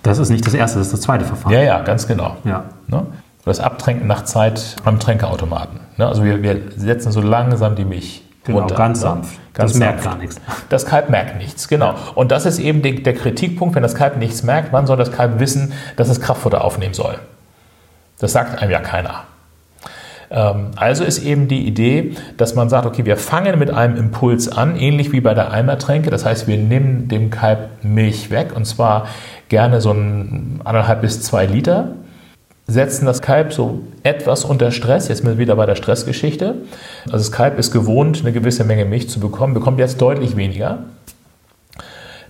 [0.02, 1.52] Das ist nicht das erste, das ist das zweite Verfahren.
[1.52, 2.36] Ja, ja, ganz genau.
[2.44, 2.64] Ja.
[2.88, 3.06] Ne?
[3.44, 5.80] Das Abtränken nach Zeit am Tränkeautomaten.
[5.96, 6.06] Ne?
[6.06, 8.74] Also wir, wir setzen so langsam die Milch Genau, runter.
[8.74, 9.02] ganz ne?
[9.02, 9.40] sanft.
[9.54, 10.40] Ganz das merkt gar nichts.
[10.68, 11.94] Das Kalb merkt nichts, genau.
[12.14, 15.12] Und das ist eben die, der Kritikpunkt, wenn das Kalb nichts merkt, wann soll das
[15.12, 17.16] Kalb wissen, dass es Kraftfutter aufnehmen soll?
[18.18, 19.24] Das sagt einem ja keiner.
[20.30, 24.48] Ähm, Also ist eben die Idee, dass man sagt, okay, wir fangen mit einem Impuls
[24.48, 26.10] an, ähnlich wie bei der Eimertränke.
[26.10, 29.06] Das heißt, wir nehmen dem Kalb Milch weg und zwar
[29.48, 31.92] gerne so ein anderthalb bis zwei Liter,
[32.66, 35.08] setzen das Kalb so etwas unter Stress.
[35.08, 36.56] Jetzt sind wir wieder bei der Stressgeschichte.
[37.04, 40.84] Also das Kalb ist gewohnt, eine gewisse Menge Milch zu bekommen, bekommt jetzt deutlich weniger,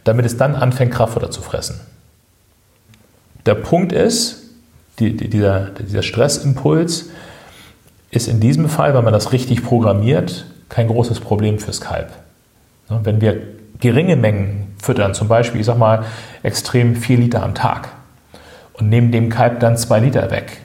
[0.03, 1.81] damit es dann anfängt, Kraftfutter zu fressen.
[3.47, 4.43] Der Punkt ist,
[4.99, 7.11] die, die, dieser, dieser Stressimpuls
[8.11, 12.11] ist in diesem Fall, wenn man das richtig programmiert, kein großes Problem fürs Kalb.
[12.89, 13.41] Wenn wir
[13.81, 16.05] geringe Mengen füttern, zum Beispiel, ich sag mal,
[16.43, 17.91] extrem 4 Liter am Tag
[18.75, 20.59] und nehmen dem Kalb dann 2 Liter weg.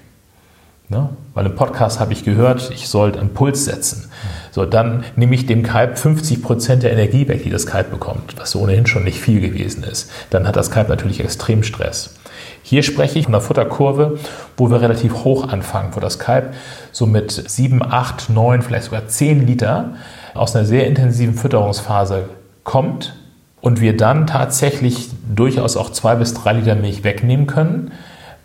[0.90, 1.10] Ne?
[1.36, 4.10] Weil im Podcast habe ich gehört, ich sollte einen Puls setzen.
[4.52, 8.38] So, dann nehme ich dem Kalb 50 Prozent der Energie weg, die das Kalb bekommt,
[8.38, 10.10] was ohnehin schon nicht viel gewesen ist.
[10.32, 12.16] Dann hat das Kalb natürlich extrem Stress.
[12.64, 14.18] Hier spreche ich von einer Futterkurve,
[14.58, 16.54] wo wir relativ hoch anfangen, wo das Kalb
[16.92, 19.94] so mit 7, 8, 9, vielleicht sogar 10 Liter
[20.34, 22.30] aus einer sehr intensiven Fütterungsphase
[22.64, 23.14] kommt
[23.62, 27.92] und wir dann tatsächlich durchaus auch 2 bis 3 Liter Milch wegnehmen können,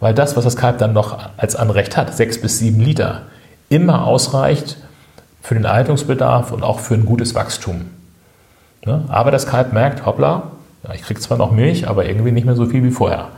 [0.00, 3.22] weil das, was das Kalb dann noch als Anrecht hat, 6 bis 7 Liter,
[3.68, 4.77] immer ausreicht
[5.40, 7.83] für den Erhaltungsbedarf und auch für ein gutes Wachstum.
[8.85, 9.05] Ne?
[9.09, 10.50] Aber das Kalb merkt, hoppla,
[10.94, 13.29] ich kriege zwar noch Milch, aber irgendwie nicht mehr so viel wie vorher.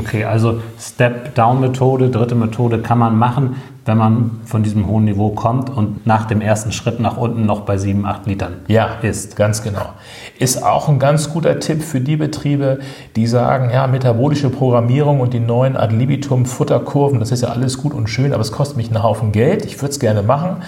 [0.00, 5.70] Okay, also Step-Down-Methode, dritte Methode kann man machen, wenn man von diesem hohen Niveau kommt
[5.70, 9.36] und nach dem ersten Schritt nach unten noch bei 7, 8 Litern Ja, ist.
[9.36, 9.90] ganz genau.
[10.38, 12.78] Ist auch ein ganz guter Tipp für die Betriebe,
[13.14, 17.78] die sagen, ja, metabolische Programmierung und die neuen Ad libitum Futterkurven, das ist ja alles
[17.78, 19.64] gut und schön, aber es kostet mich einen Haufen Geld.
[19.64, 20.62] Ich würde es gerne machen.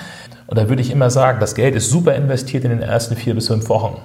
[0.47, 3.35] Und da würde ich immer sagen, das Geld ist super investiert in den ersten vier
[3.35, 3.97] bis fünf Wochen.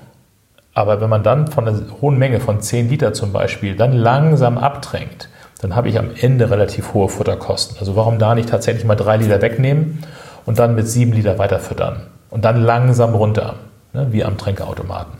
[0.73, 4.57] Aber wenn man dann von einer hohen Menge von 10 Liter zum Beispiel dann langsam
[4.57, 5.29] abtränkt,
[5.61, 7.77] dann habe ich am Ende relativ hohe Futterkosten.
[7.79, 10.03] Also warum da nicht tatsächlich mal drei Liter wegnehmen
[10.45, 13.55] und dann mit sieben Liter weiter füttern und dann langsam runter,
[13.93, 15.13] ne, wie am Tränkeautomaten.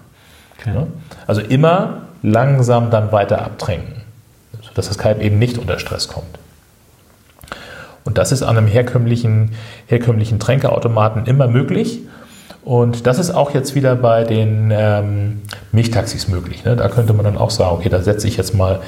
[0.60, 0.72] Okay.
[0.72, 0.88] Ne?
[1.28, 4.02] Also immer langsam dann weiter abtränken,
[4.62, 6.40] sodass das Kalb eben nicht unter Stress kommt.
[8.04, 9.52] Und das ist an einem herkömmlichen,
[9.86, 12.00] herkömmlichen Tränkeautomaten immer möglich.
[12.64, 16.64] Und das ist auch jetzt wieder bei den ähm, Milchtaxis möglich.
[16.64, 16.76] Ne?
[16.76, 18.82] Da könnte man dann auch sagen, okay, da setze ich jetzt mal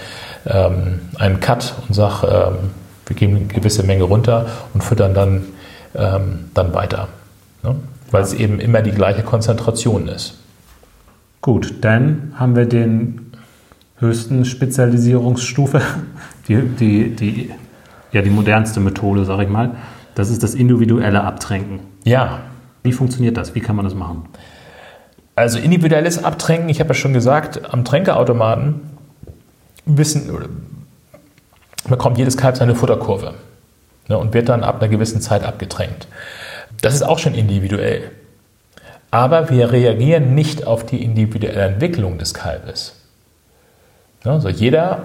[0.45, 2.69] ähm, einen Cut und sage, ähm,
[3.07, 5.43] wir geben eine gewisse Menge runter und füttern dann,
[5.95, 7.07] ähm, dann weiter.
[7.63, 7.75] Ne?
[8.11, 10.37] Weil es eben immer die gleiche Konzentration ist.
[11.41, 13.31] Gut, dann haben wir den
[13.97, 15.81] höchsten Spezialisierungsstufe,
[16.47, 17.51] die, die, die,
[18.11, 19.71] ja, die modernste Methode, sage ich mal.
[20.13, 21.79] Das ist das individuelle Abtränken.
[22.03, 22.41] Ja,
[22.83, 23.55] Wie funktioniert das?
[23.55, 24.25] Wie kann man das machen?
[25.35, 28.81] Also individuelles Abtränken, ich habe ja schon gesagt, am Tränkeautomaten
[29.85, 30.29] wissen,
[31.89, 33.33] bekommt jedes Kalb seine Futterkurve
[34.07, 36.07] ne, und wird dann ab einer gewissen Zeit abgetränkt.
[36.81, 38.11] Das ist auch schon individuell.
[39.11, 42.95] Aber wir reagieren nicht auf die individuelle Entwicklung des Kalbes.
[44.23, 45.03] Ne, Also jeder,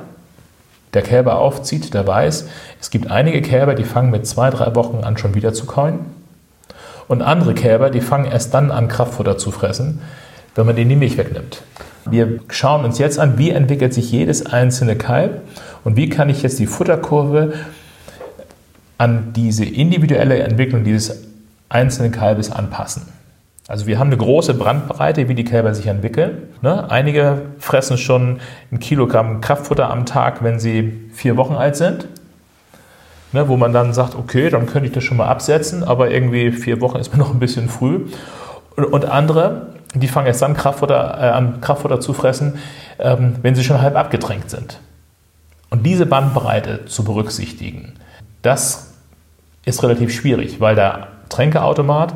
[0.95, 2.49] der Kälber aufzieht, der weiß,
[2.81, 6.18] es gibt einige Kälber, die fangen mit zwei, drei Wochen an schon wieder zu kauen.
[7.09, 10.01] Und andere Kälber, die fangen erst dann an, Kraftfutter zu fressen,
[10.55, 11.62] wenn man denen die Milch wegnimmt.
[12.11, 15.42] Wir schauen uns jetzt an, wie entwickelt sich jedes einzelne Kalb
[15.85, 17.55] und wie kann ich jetzt die Futterkurve
[18.99, 21.25] an diese individuelle Entwicklung dieses
[21.68, 23.03] einzelnen Kalbes anpassen.
[23.68, 26.44] Also wir haben eine große Brandbreite, wie die Kälber sich entwickeln.
[26.62, 26.90] Ne?
[26.90, 28.40] Einige fressen schon
[28.73, 32.09] ein Kilogramm Kraftfutter am Tag, wenn sie vier Wochen alt sind.
[33.33, 33.49] Ne?
[33.49, 36.81] Wo man dann sagt, okay, dann könnte ich das schon mal absetzen, aber irgendwie vier
[36.81, 38.07] Wochen ist mir noch ein bisschen früh.
[38.77, 42.59] Und andere, die fangen erst dann Kraftfutter, äh, an, Kraftfutter zu fressen,
[42.99, 44.81] ähm, wenn sie schon halb abgetränkt sind.
[45.71, 47.95] Und diese Bandbreite zu berücksichtigen,
[48.43, 48.95] das
[49.64, 52.14] ist relativ schwierig, weil der Tränkeautomat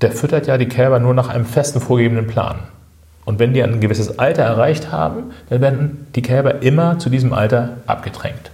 [0.00, 2.60] der füttert ja die Kälber nur nach einem festen vorgegebenen Plan.
[3.24, 7.32] Und wenn die ein gewisses Alter erreicht haben, dann werden die Kälber immer zu diesem
[7.32, 8.50] Alter abgetränkt.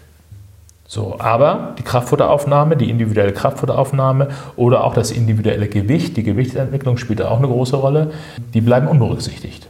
[0.86, 7.20] So, aber die Kraftfutteraufnahme, die individuelle Kraftfutteraufnahme oder auch das individuelle Gewicht, die Gewichtsentwicklung spielt
[7.20, 8.12] da auch eine große Rolle,
[8.52, 9.66] die bleiben unberücksichtigt.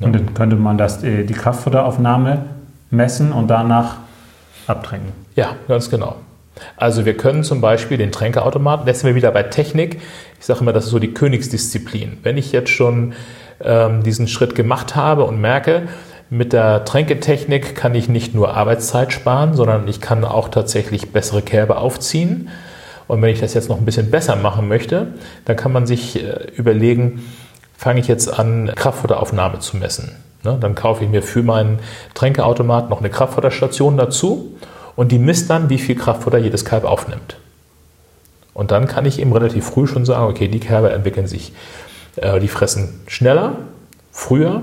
[0.00, 2.44] Und dann könnte man das, äh, die Kraftfutteraufnahme
[2.90, 3.96] messen und danach
[4.66, 5.12] abtränken.
[5.34, 6.16] Ja, ganz genau.
[6.76, 10.00] Also wir können zum Beispiel den Tränkeautomaten, jetzt sind wir wieder bei Technik,
[10.38, 12.18] ich sage immer, das ist so die Königsdisziplin.
[12.22, 13.12] Wenn ich jetzt schon
[13.60, 15.88] ähm, diesen Schritt gemacht habe und merke,
[16.28, 21.42] mit der Tränketechnik kann ich nicht nur Arbeitszeit sparen, sondern ich kann auch tatsächlich bessere
[21.42, 22.48] Kerbe aufziehen.
[23.06, 25.08] Und wenn ich das jetzt noch ein bisschen besser machen möchte,
[25.44, 27.24] dann kann man sich äh, überlegen,
[27.76, 30.16] fange ich jetzt an, Kraftfutteraufnahme zu messen.
[30.42, 30.58] Ne?
[30.60, 31.78] Dann kaufe ich mir für meinen
[32.14, 34.56] Tränkeautomat noch eine Kraftfutterstation dazu
[34.96, 37.36] und die misst dann, wie viel Kraftfutter jedes Kalb aufnimmt.
[38.54, 41.52] Und dann kann ich eben relativ früh schon sagen, okay, die Kälber entwickeln sich,
[42.16, 43.56] äh, die fressen schneller,
[44.10, 44.62] früher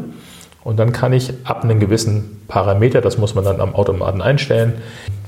[0.64, 4.82] und dann kann ich ab einem gewissen Parameter, das muss man dann am Automaten einstellen,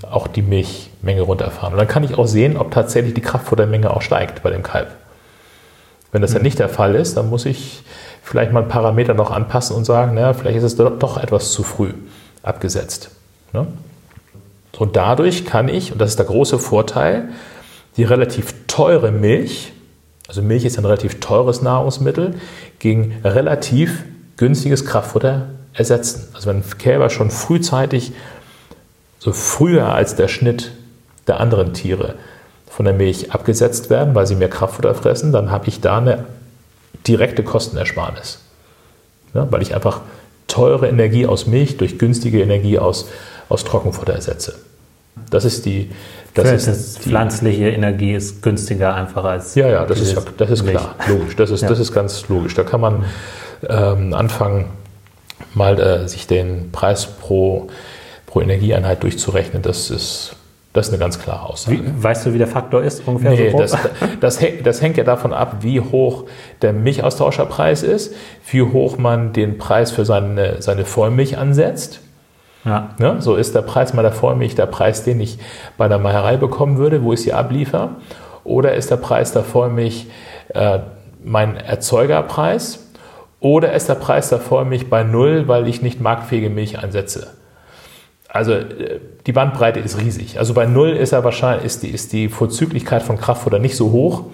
[0.09, 1.73] auch die Milchmenge runterfahren.
[1.73, 4.89] Und dann kann ich auch sehen, ob tatsächlich die Kraftfuttermenge auch steigt bei dem Kalb.
[6.11, 6.35] Wenn das mhm.
[6.35, 7.83] dann nicht der Fall ist, dann muss ich
[8.23, 11.63] vielleicht mal einen Parameter noch anpassen und sagen, naja, vielleicht ist es doch etwas zu
[11.63, 11.91] früh
[12.41, 13.11] abgesetzt.
[13.51, 13.67] Ne?
[14.77, 17.29] Und dadurch kann ich, und das ist der große Vorteil,
[17.97, 19.73] die relativ teure Milch,
[20.27, 22.35] also Milch ist ein relativ teures Nahrungsmittel,
[22.79, 24.03] gegen relativ
[24.37, 26.29] günstiges Kraftfutter ersetzen.
[26.33, 28.13] Also wenn Kälber schon frühzeitig,
[29.19, 30.71] so früher als der Schnitt
[31.27, 32.15] der anderen Tiere
[32.67, 36.25] von der Milch abgesetzt werden, weil sie mehr Kraftfutter fressen, dann habe ich da eine
[37.07, 38.39] direkte Kostenersparnis.
[39.33, 40.01] Ja, weil ich einfach
[40.47, 43.07] teure Energie aus Milch durch günstige Energie aus,
[43.49, 44.55] aus Trockenfutter ersetze.
[45.29, 45.91] Das ist die.
[46.35, 49.55] Das, ist das die, pflanzliche Energie ist günstiger einfach als.
[49.55, 51.35] Ja, ja, das ist, das ist klar, logisch.
[51.35, 51.69] Das ist, ja.
[51.69, 52.53] das ist ganz logisch.
[52.53, 53.05] Da kann man
[53.67, 54.65] ähm, anfangen,
[55.53, 57.67] mal äh, sich den Preis pro,
[58.25, 59.61] pro Energieeinheit durchzurechnen.
[59.61, 60.35] Das ist,
[60.73, 61.77] das ist eine ganz klare Aussage.
[61.77, 63.31] Wie, weißt du, wie der Faktor ist ungefähr?
[63.31, 63.77] Nee, so das,
[64.19, 66.25] das, das, hängt ja davon ab, wie hoch
[66.61, 68.13] der Milchaustauscherpreis ist,
[68.51, 72.01] wie hoch man den Preis für seine, seine Vollmilch ansetzt.
[72.65, 72.89] Ja.
[72.97, 73.21] Ne?
[73.21, 75.37] So ist der Preis meiner Vollmilch der Preis, den ich
[75.77, 77.91] bei der Meierei bekommen würde, wo ich sie abliefer.
[78.43, 80.07] Oder ist der Preis der Vollmilch
[80.49, 80.79] äh,
[81.23, 82.91] mein Erzeugerpreis?
[83.39, 87.27] Oder ist der Preis der Vollmilch bei Null, weil ich nicht marktfähige Milch einsetze?
[88.27, 90.39] Also äh, die Bandbreite ist riesig.
[90.39, 93.91] Also bei Null ist, er wahrscheinlich, ist, die, ist die Vorzüglichkeit von Kraftfutter nicht so
[93.91, 94.25] hoch.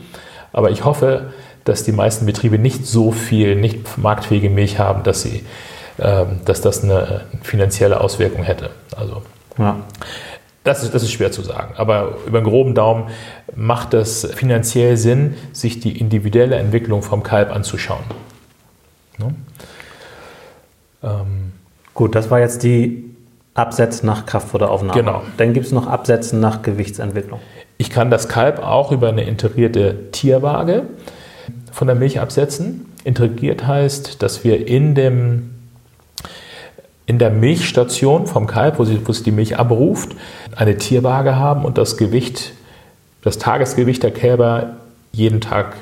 [0.53, 1.31] Aber ich hoffe,
[1.65, 5.45] dass die meisten Betriebe nicht so viel nicht marktfähige Milch haben, dass sie
[5.97, 8.71] dass das eine finanzielle Auswirkung hätte.
[8.95, 9.21] Also
[9.57, 9.77] ja.
[10.63, 11.73] das, ist, das ist schwer zu sagen.
[11.77, 13.09] Aber über einen groben Daumen
[13.55, 18.03] macht es finanziell Sinn, sich die individuelle Entwicklung vom Kalb anzuschauen.
[19.17, 19.35] Ne?
[21.03, 21.51] Ähm,
[21.93, 23.15] Gut, das war jetzt die
[23.53, 24.99] Absätze nach Kraftfutteraufnahme.
[24.99, 25.21] Genau.
[25.37, 27.39] Dann gibt es noch Absätze nach Gewichtsentwicklung.
[27.77, 30.83] Ich kann das Kalb auch über eine integrierte Tierwaage
[31.71, 32.85] von der Milch absetzen.
[33.03, 35.50] Integriert heißt, dass wir in dem
[37.05, 40.11] in der Milchstation vom Kalb, wo sie, wo sie die Milch abruft,
[40.55, 42.53] eine Tierwaage haben und das Gewicht,
[43.21, 44.77] das Tagesgewicht der Kälber
[45.11, 45.75] jeden Tag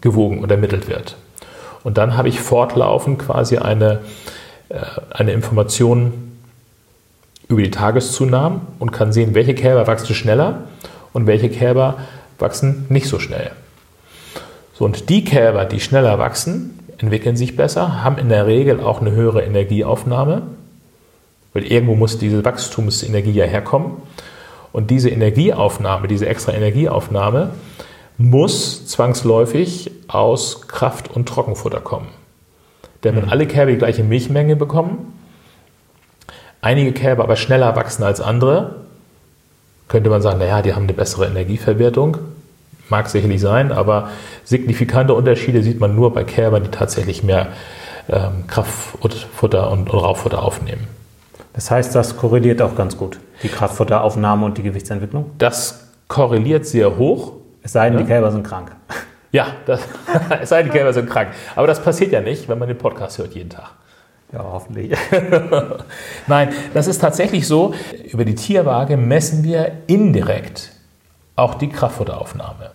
[0.00, 1.16] gewogen und ermittelt wird.
[1.84, 4.00] Und dann habe ich fortlaufend quasi eine,
[4.68, 6.12] äh, eine Information
[7.48, 10.64] über die Tageszunahmen und kann sehen, welche Kälber wachsen schneller
[11.12, 11.98] und welche Kälber
[12.38, 13.50] wachsen nicht so schnell.
[14.74, 19.00] So, und die Kälber, die schneller wachsen, entwickeln sich besser, haben in der Regel auch
[19.00, 20.42] eine höhere Energieaufnahme,
[21.52, 23.96] weil irgendwo muss diese Wachstumsenergie ja herkommen.
[24.72, 27.50] Und diese Energieaufnahme, diese extra Energieaufnahme,
[28.16, 32.08] muss zwangsläufig aus Kraft- und Trockenfutter kommen.
[33.04, 33.30] Denn wenn mhm.
[33.30, 35.12] alle Kälber die gleiche Milchmenge bekommen,
[36.60, 38.76] einige Kälber aber schneller wachsen als andere,
[39.88, 42.18] könnte man sagen, naja, die haben eine bessere Energieverwertung.
[42.92, 44.10] Mag sicherlich sein, aber
[44.44, 47.46] signifikante Unterschiede sieht man nur bei Kälbern, die tatsächlich mehr,
[48.06, 50.86] ähm, Kraftfutter und, und Rauffutter aufnehmen.
[51.54, 55.30] Das heißt, das korreliert auch ganz gut, die Kraftfutteraufnahme und die Gewichtsentwicklung?
[55.38, 57.32] Das korreliert sehr hoch.
[57.62, 58.04] Es sei denn, ja.
[58.04, 58.72] die Kälber sind krank.
[59.34, 59.80] Ja, das,
[60.42, 61.30] es sei denn, die Kälber sind krank.
[61.56, 63.70] Aber das passiert ja nicht, wenn man den Podcast hört jeden Tag.
[64.30, 64.92] Ja, hoffentlich.
[66.26, 67.72] Nein, das ist tatsächlich so.
[68.10, 70.72] Über die Tierwaage messen wir indirekt
[71.34, 72.72] auch die Kraftfutteraufnahme.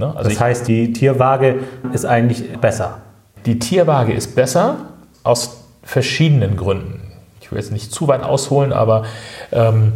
[0.00, 0.16] Ne?
[0.16, 1.60] Also das heißt, die Tierwaage
[1.92, 3.02] ist eigentlich besser.
[3.46, 4.76] Die Tierwaage ist besser
[5.22, 7.12] aus verschiedenen Gründen.
[7.40, 9.04] Ich will jetzt nicht zu weit ausholen, aber
[9.52, 9.92] ähm,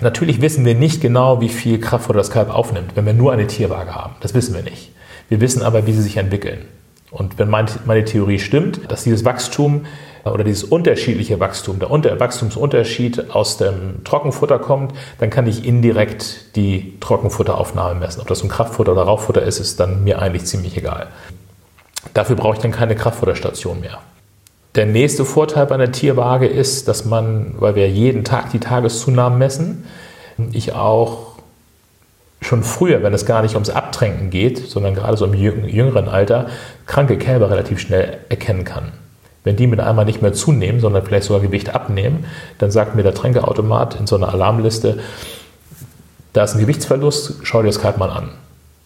[0.00, 3.46] natürlich wissen wir nicht genau, wie viel Kraftfutter das Kalb aufnimmt, wenn wir nur eine
[3.46, 4.16] Tierwaage haben.
[4.20, 4.92] Das wissen wir nicht.
[5.28, 6.64] Wir wissen aber, wie sie sich entwickeln.
[7.10, 9.86] Und wenn meine Theorie stimmt, dass dieses Wachstum
[10.32, 16.56] oder dieses unterschiedliche Wachstum, der Unter Wachstumsunterschied aus dem Trockenfutter kommt, dann kann ich indirekt
[16.56, 18.20] die Trockenfutteraufnahme messen.
[18.20, 21.08] Ob das ein Kraftfutter oder Rauchfutter ist, ist dann mir eigentlich ziemlich egal.
[22.14, 23.98] Dafür brauche ich dann keine Kraftfutterstation mehr.
[24.74, 29.38] Der nächste Vorteil bei einer Tierwaage ist, dass man, weil wir jeden Tag die Tageszunahmen
[29.38, 29.84] messen,
[30.52, 31.28] ich auch
[32.40, 36.46] schon früher, wenn es gar nicht ums Abtränken geht, sondern gerade so im jüngeren Alter,
[36.86, 38.92] kranke Kälber relativ schnell erkennen kann.
[39.48, 42.26] Wenn die mit einmal nicht mehr zunehmen, sondern vielleicht sogar Gewicht abnehmen,
[42.58, 44.98] dann sagt mir der Tränkeautomat in so einer Alarmliste,
[46.34, 48.28] da ist ein Gewichtsverlust, schau dir das Kalb mal an.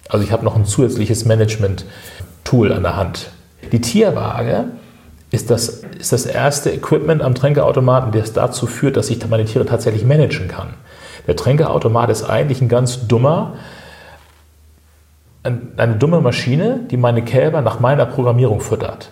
[0.09, 3.31] Also ich habe noch ein zusätzliches Management-Tool an der Hand.
[3.73, 4.67] Die Tierwaage
[5.33, 9.67] ist das, ist das erste Equipment am Tränkeautomaten, das dazu führt, dass ich meine Tiere
[9.67, 10.75] tatsächlich managen kann.
[11.27, 13.55] Der Tränkeautomat ist eigentlich ein ganz dummer,
[15.43, 19.11] eine dumme Maschine, die meine Kälber nach meiner Programmierung füttert.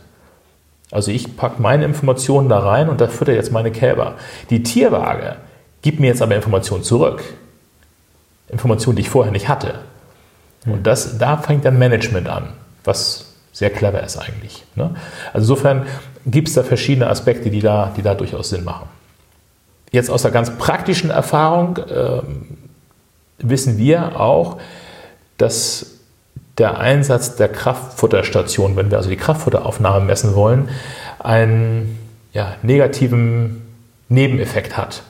[0.90, 4.16] Also ich packe meine Informationen da rein und da fütter jetzt meine Kälber.
[4.50, 5.36] Die Tierwaage
[5.82, 7.22] gibt mir jetzt aber Informationen zurück.
[8.48, 9.74] Informationen, die ich vorher nicht hatte.
[10.66, 12.50] Und das, da fängt dann Management an,
[12.84, 14.64] was sehr clever ist eigentlich.
[14.74, 14.94] Ne?
[15.32, 15.86] Also insofern
[16.26, 18.88] gibt es da verschiedene Aspekte, die da, die da durchaus Sinn machen.
[19.92, 22.20] Jetzt aus der ganz praktischen Erfahrung äh,
[23.38, 24.58] wissen wir auch,
[25.38, 25.99] dass
[26.60, 30.68] der Einsatz der Kraftfutterstation, wenn wir also die Kraftfutteraufnahme messen wollen,
[31.18, 31.98] einen
[32.32, 33.62] ja, negativen
[34.08, 35.02] Nebeneffekt hat.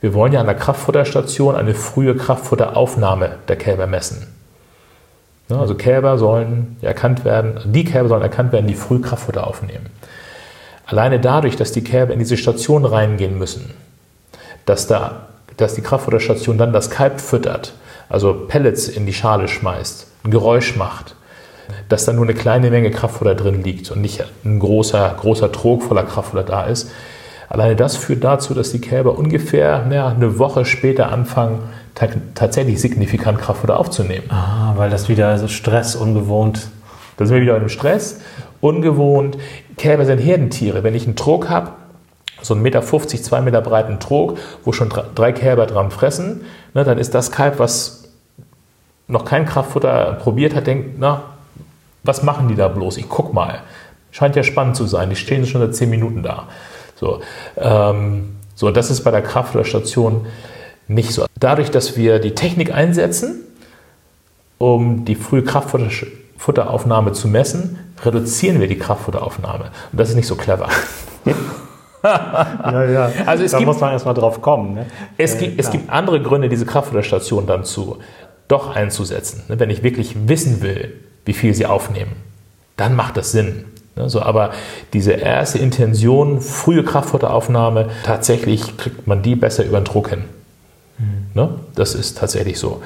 [0.00, 4.26] Wir wollen ja an der Kraftfutterstation eine frühe Kraftfutteraufnahme der Kälber messen.
[5.48, 9.86] Also Kälber sollen erkannt werden, die Kälber sollen erkannt werden, die früh Kraftfutter aufnehmen.
[10.86, 13.72] Alleine dadurch, dass die Kälber in diese Station reingehen müssen,
[14.66, 17.74] dass, da, dass die Kraftfutterstation dann das Kalb füttert,
[18.12, 21.16] also Pellets in die Schale schmeißt, ein Geräusch macht,
[21.88, 25.82] dass da nur eine kleine Menge Kraftfutter drin liegt und nicht ein großer, großer Trog
[25.82, 26.90] voller Kraftfutter da ist.
[27.48, 31.60] Alleine das führt dazu, dass die Kälber ungefähr ja, eine Woche später anfangen,
[32.34, 34.24] tatsächlich signifikant Kraftfutter aufzunehmen.
[34.28, 36.68] Ah, weil das wieder also Stress, ungewohnt.
[37.16, 38.20] Da sind wir wieder im Stress,
[38.60, 39.38] ungewohnt.
[39.78, 40.82] Kälber sind Herdentiere.
[40.82, 41.70] Wenn ich einen Trog habe,
[42.42, 46.42] so einen Meter 50, zwei Meter breiten Trog, wo schon drei Kälber dran fressen,
[46.74, 48.01] ne, dann ist das Kalb, was
[49.12, 51.22] noch kein Kraftfutter probiert hat, denkt, na,
[52.02, 52.96] was machen die da bloß?
[52.96, 53.60] Ich guck mal.
[54.10, 55.10] Scheint ja spannend zu sein.
[55.10, 56.48] Die stehen schon seit zehn Minuten da.
[56.96, 57.20] So,
[57.56, 60.26] ähm, so das ist bei der Kraftfutterstation
[60.88, 61.26] nicht so.
[61.38, 63.40] Dadurch, dass wir die Technik einsetzen,
[64.58, 69.70] um die frühe Kraftfutteraufnahme zu messen, reduzieren wir die Kraftfutteraufnahme.
[69.92, 70.68] Und das ist nicht so clever.
[72.04, 73.10] ja, ja.
[73.26, 74.74] Also es da gibt, muss man erstmal drauf kommen.
[74.74, 74.86] Ne?
[75.16, 77.98] Es, gibt, es gibt andere Gründe, diese Kraftfutterstation dann zu
[78.52, 79.42] doch einzusetzen.
[79.48, 79.58] Ne?
[79.58, 80.92] Wenn ich wirklich wissen will,
[81.24, 82.12] wie viel sie aufnehmen,
[82.76, 83.64] dann macht das Sinn.
[83.96, 84.08] Ne?
[84.08, 84.50] So, aber
[84.92, 90.24] diese erste Intention, frühe Kraftfutteraufnahme, tatsächlich kriegt man die besser über den Druck hin.
[90.98, 91.48] Mhm.
[91.74, 92.82] Das ist tatsächlich so.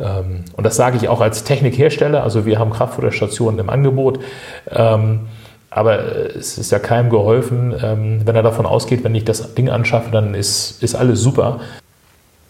[0.00, 2.22] Ähm, und das sage ich auch als Technikhersteller.
[2.22, 4.18] Also wir haben Kraftfutterstationen im Angebot.
[4.70, 5.20] Ähm,
[5.70, 5.98] aber
[6.36, 10.10] es ist ja keinem geholfen, ähm, wenn er davon ausgeht, wenn ich das Ding anschaffe,
[10.12, 11.60] dann ist, ist alles super.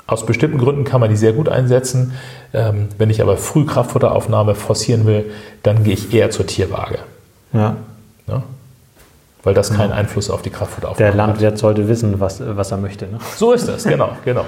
[0.07, 2.12] Aus bestimmten Gründen kann man die sehr gut einsetzen.
[2.53, 6.99] Wenn ich aber früh Kraftfutteraufnahme forcieren will, dann gehe ich eher zur Tierwaage.
[7.53, 7.77] Ja.
[8.27, 8.43] ja?
[9.43, 11.14] Weil das keinen Einfluss auf die Kraftfutteraufnahme hat.
[11.14, 13.07] Der Landwirt sollte wissen, was, was er möchte.
[13.07, 13.19] Ne?
[13.37, 14.45] So ist das, genau, genau.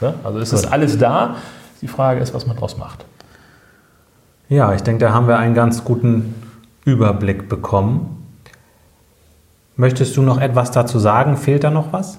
[0.00, 0.14] Ne?
[0.24, 1.36] Also ist alles da.
[1.80, 3.04] Die Frage ist, was man daraus macht.
[4.48, 6.34] Ja, ich denke, da haben wir einen ganz guten
[6.84, 8.26] Überblick bekommen.
[9.76, 11.36] Möchtest du noch etwas dazu sagen?
[11.36, 12.18] Fehlt da noch was?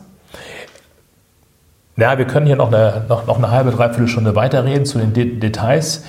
[1.99, 5.13] Ja, wir können hier noch eine, noch, noch eine halbe, dreiviertel Stunde weiterreden zu den
[5.13, 6.03] De Details.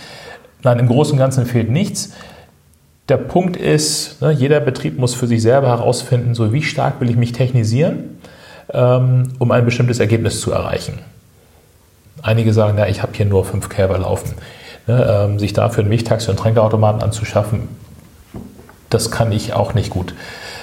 [0.62, 2.12] Nein, im Großen und Ganzen fehlt nichts.
[3.08, 7.10] Der Punkt ist, ne, jeder Betrieb muss für sich selber herausfinden, so wie stark will
[7.10, 8.18] ich mich technisieren,
[8.72, 11.00] ähm, um ein bestimmtes Ergebnis zu erreichen.
[12.22, 14.34] Einige sagen, ja, ich habe hier nur fünf Kälber laufen.
[14.86, 17.68] Ne, ähm, sich dafür einen Milchtaxi und Tränkeautomaten anzuschaffen,
[18.90, 20.14] das kann ich auch nicht gut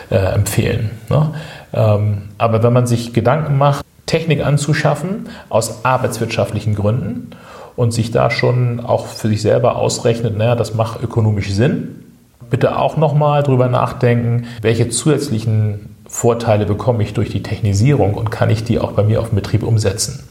[0.09, 0.91] äh, empfehlen.
[1.09, 1.33] Ne?
[1.73, 7.29] Ähm, aber wenn man sich Gedanken macht, Technik anzuschaffen aus arbeitswirtschaftlichen Gründen
[7.75, 12.03] und sich da schon auch für sich selber ausrechnet, naja, das macht ökonomisch Sinn,
[12.49, 18.49] bitte auch nochmal drüber nachdenken, welche zusätzlichen Vorteile bekomme ich durch die Technisierung und kann
[18.49, 20.27] ich die auch bei mir auf dem Betrieb umsetzen.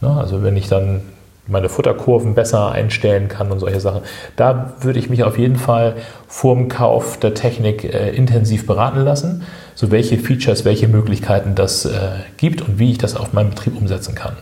[0.00, 1.02] Ne, also wenn ich dann
[1.46, 4.02] meine Futterkurven besser einstellen kann und solche Sachen.
[4.36, 5.96] Da würde ich mich auf jeden Fall
[6.28, 9.42] vor dem Kauf der Technik äh, intensiv beraten lassen,
[9.74, 13.76] so welche Features, welche Möglichkeiten das äh, gibt und wie ich das auf meinem Betrieb
[13.76, 14.36] umsetzen kann.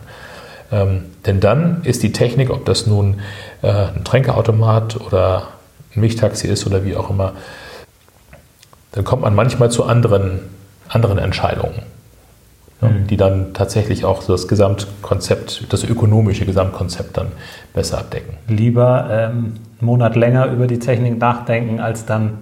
[0.71, 3.19] Ähm, denn dann ist die Technik, ob das nun
[3.61, 5.47] äh, ein Tränkeautomat oder
[5.95, 7.33] ein Milchtaxi ist oder wie auch immer,
[8.91, 10.41] dann kommt man manchmal zu anderen,
[10.87, 11.90] anderen Entscheidungen
[12.81, 13.07] mhm.
[13.07, 17.27] die dann tatsächlich auch so das Gesamtkonzept, das ökonomische Gesamtkonzept dann
[17.73, 18.37] besser abdecken.
[18.47, 22.39] Lieber ähm, einen Monat länger über die Technik nachdenken, als dann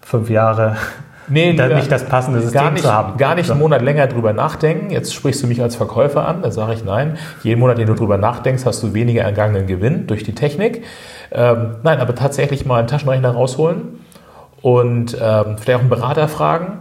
[0.00, 0.76] fünf Jahre
[1.30, 3.18] Nee, da nicht das passende System gar nicht, zu haben.
[3.18, 4.90] Gar nicht einen Monat länger drüber nachdenken.
[4.90, 6.42] Jetzt sprichst du mich als Verkäufer an.
[6.42, 7.18] Da sage ich nein.
[7.42, 10.84] Jeden Monat, den du drüber nachdenkst, hast du weniger ergangenen Gewinn durch die Technik.
[11.30, 14.00] Ähm, nein, aber tatsächlich mal einen Taschenrechner rausholen
[14.62, 16.78] und ähm, vielleicht auch einen Berater fragen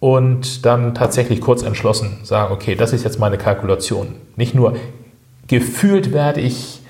[0.00, 4.16] und dann tatsächlich kurz entschlossen sagen, okay, das ist jetzt meine Kalkulation.
[4.36, 4.76] Nicht nur
[5.46, 6.80] gefühlt werde ich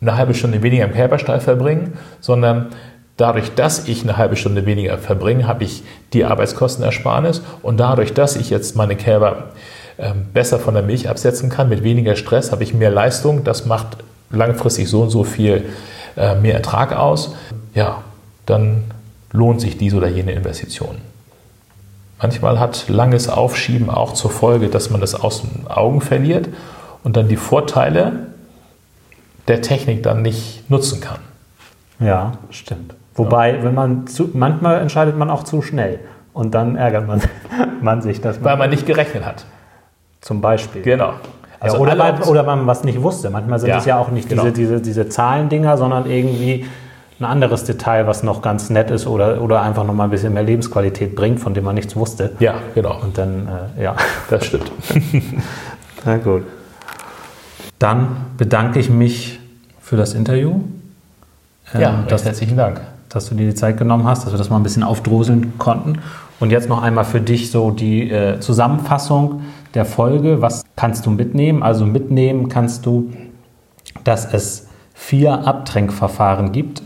[0.00, 2.70] eine halbe Stunde weniger im Körperstall verbringen, sondern
[3.16, 5.82] dadurch, dass ich eine halbe Stunde weniger verbringe, habe ich
[6.14, 9.50] die Arbeitskostenersparnis und dadurch, dass ich jetzt meine Kälber
[9.98, 13.44] ähm, besser von der Milch absetzen kann, mit weniger Stress, habe ich mehr Leistung.
[13.44, 13.98] Das macht
[14.30, 15.66] langfristig so und so viel
[16.16, 17.34] äh, mehr Ertrag aus.
[17.74, 18.02] Ja,
[18.46, 18.84] dann
[19.32, 21.09] lohnt sich diese oder jene Investition.
[22.20, 26.48] Manchmal hat langes Aufschieben auch zur Folge, dass man das aus den Augen verliert
[27.02, 28.26] und dann die Vorteile
[29.48, 31.18] der Technik dann nicht nutzen kann.
[31.98, 32.94] Ja, stimmt.
[33.14, 33.62] Wobei, ja.
[33.62, 35.98] wenn man zu, manchmal entscheidet man auch zu schnell
[36.32, 37.22] und dann ärgert man,
[37.80, 38.44] man sich, dass man.
[38.44, 39.44] Weil man nicht gerechnet hat.
[40.20, 40.82] Zum Beispiel.
[40.82, 41.14] Genau.
[41.58, 43.30] Also ja, oder, weil, oder man was nicht wusste.
[43.30, 44.42] Manchmal sind ja, es ja auch nicht genau.
[44.42, 46.66] diese, diese, diese Zahlendinger, sondern irgendwie
[47.20, 50.32] ein anderes Detail, was noch ganz nett ist oder, oder einfach noch mal ein bisschen
[50.32, 52.32] mehr Lebensqualität bringt, von dem man nichts wusste.
[52.40, 52.98] Ja, genau.
[53.02, 53.46] Und dann,
[53.76, 53.96] äh, ja.
[54.30, 54.72] Das stimmt.
[56.06, 56.44] Na gut.
[57.78, 59.38] Dann bedanke ich mich
[59.80, 60.62] für das Interview.
[61.74, 62.80] Ähm, ja, das, herzlichen Dank.
[63.10, 65.98] Dass du dir die Zeit genommen hast, dass wir das mal ein bisschen aufdroseln konnten.
[66.38, 69.42] Und jetzt noch einmal für dich so die äh, Zusammenfassung
[69.74, 70.40] der Folge.
[70.40, 71.62] Was kannst du mitnehmen?
[71.62, 73.12] Also mitnehmen kannst du,
[74.04, 76.82] dass es vier Abtränkverfahren gibt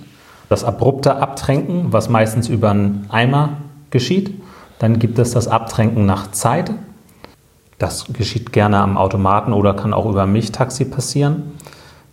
[0.49, 3.51] das abrupte Abtränken, was meistens über einen Eimer
[3.91, 4.41] geschieht.
[4.79, 6.73] Dann gibt es das Abtränken nach Zeit.
[7.79, 11.55] Das geschieht gerne am Automaten oder kann auch über Milchtaxi passieren.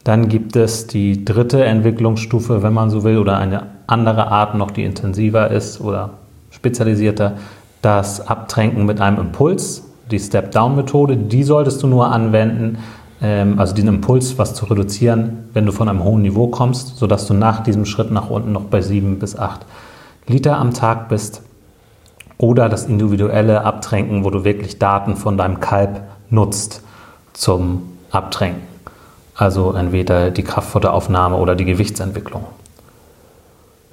[0.03, 4.71] Dann gibt es die dritte Entwicklungsstufe, wenn man so will, oder eine andere Art noch,
[4.71, 6.11] die intensiver ist oder
[6.49, 7.33] spezialisierter,
[7.81, 11.17] das Abtränken mit einem Impuls, die Step-Down-Methode.
[11.17, 12.79] Die solltest du nur anwenden,
[13.21, 17.35] also diesen Impuls, was zu reduzieren, wenn du von einem hohen Niveau kommst, sodass du
[17.35, 19.61] nach diesem Schritt nach unten noch bei 7 bis 8
[20.25, 21.43] Liter am Tag bist.
[22.39, 26.01] Oder das individuelle Abtränken, wo du wirklich Daten von deinem Kalb
[26.31, 26.81] nutzt
[27.33, 28.63] zum Abtränken.
[29.35, 32.45] Also entweder die Kraftfutteraufnahme oder die Gewichtsentwicklung.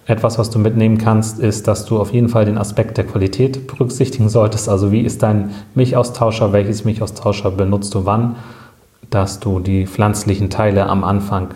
[0.07, 3.67] Etwas, was du mitnehmen kannst, ist, dass du auf jeden Fall den Aspekt der Qualität
[3.67, 4.71] berücksichtigen solltest.
[4.71, 8.37] Also wie ist dein Milchaustauscher, welches Milchaustauscher benutzt du wann
[9.11, 11.55] dass du die pflanzlichen Teile am Anfang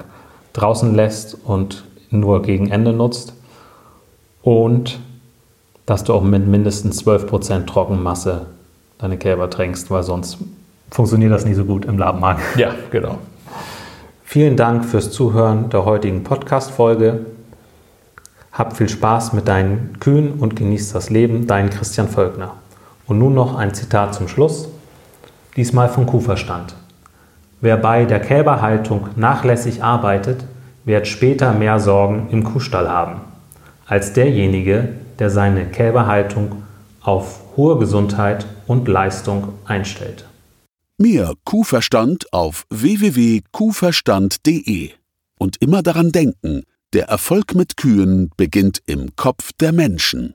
[0.53, 3.35] draußen lässt und nur gegen Ende nutzt
[4.43, 5.01] und
[5.87, 8.47] dass du auch mit mindestens 12% Trockenmasse
[8.99, 10.39] deine Kälber tränkst, weil sonst
[10.91, 12.43] funktioniert das nicht so gut im Labenmarkt.
[12.57, 13.19] Ja, genau.
[14.25, 17.27] Vielen Dank fürs Zuhören der heutigen Podcast-Folge.
[18.53, 22.55] Hab viel Spaß mit deinen Kühen und genieß das Leben, dein Christian Völkner.
[23.07, 24.69] Und nun noch ein Zitat zum Schluss,
[25.57, 26.75] diesmal von Kuhverstand.
[27.63, 30.45] Wer bei der Kälberhaltung nachlässig arbeitet,
[30.85, 33.21] wird später mehr Sorgen im Kuhstall haben,
[33.87, 34.89] als derjenige,
[35.21, 36.65] der seine Kälberhaltung
[37.01, 40.27] auf hohe Gesundheit und Leistung einstellt.
[40.99, 44.91] Mehr Kuhverstand auf www.kuhverstand.de.
[45.39, 50.35] Und immer daran denken, der Erfolg mit Kühen beginnt im Kopf der Menschen.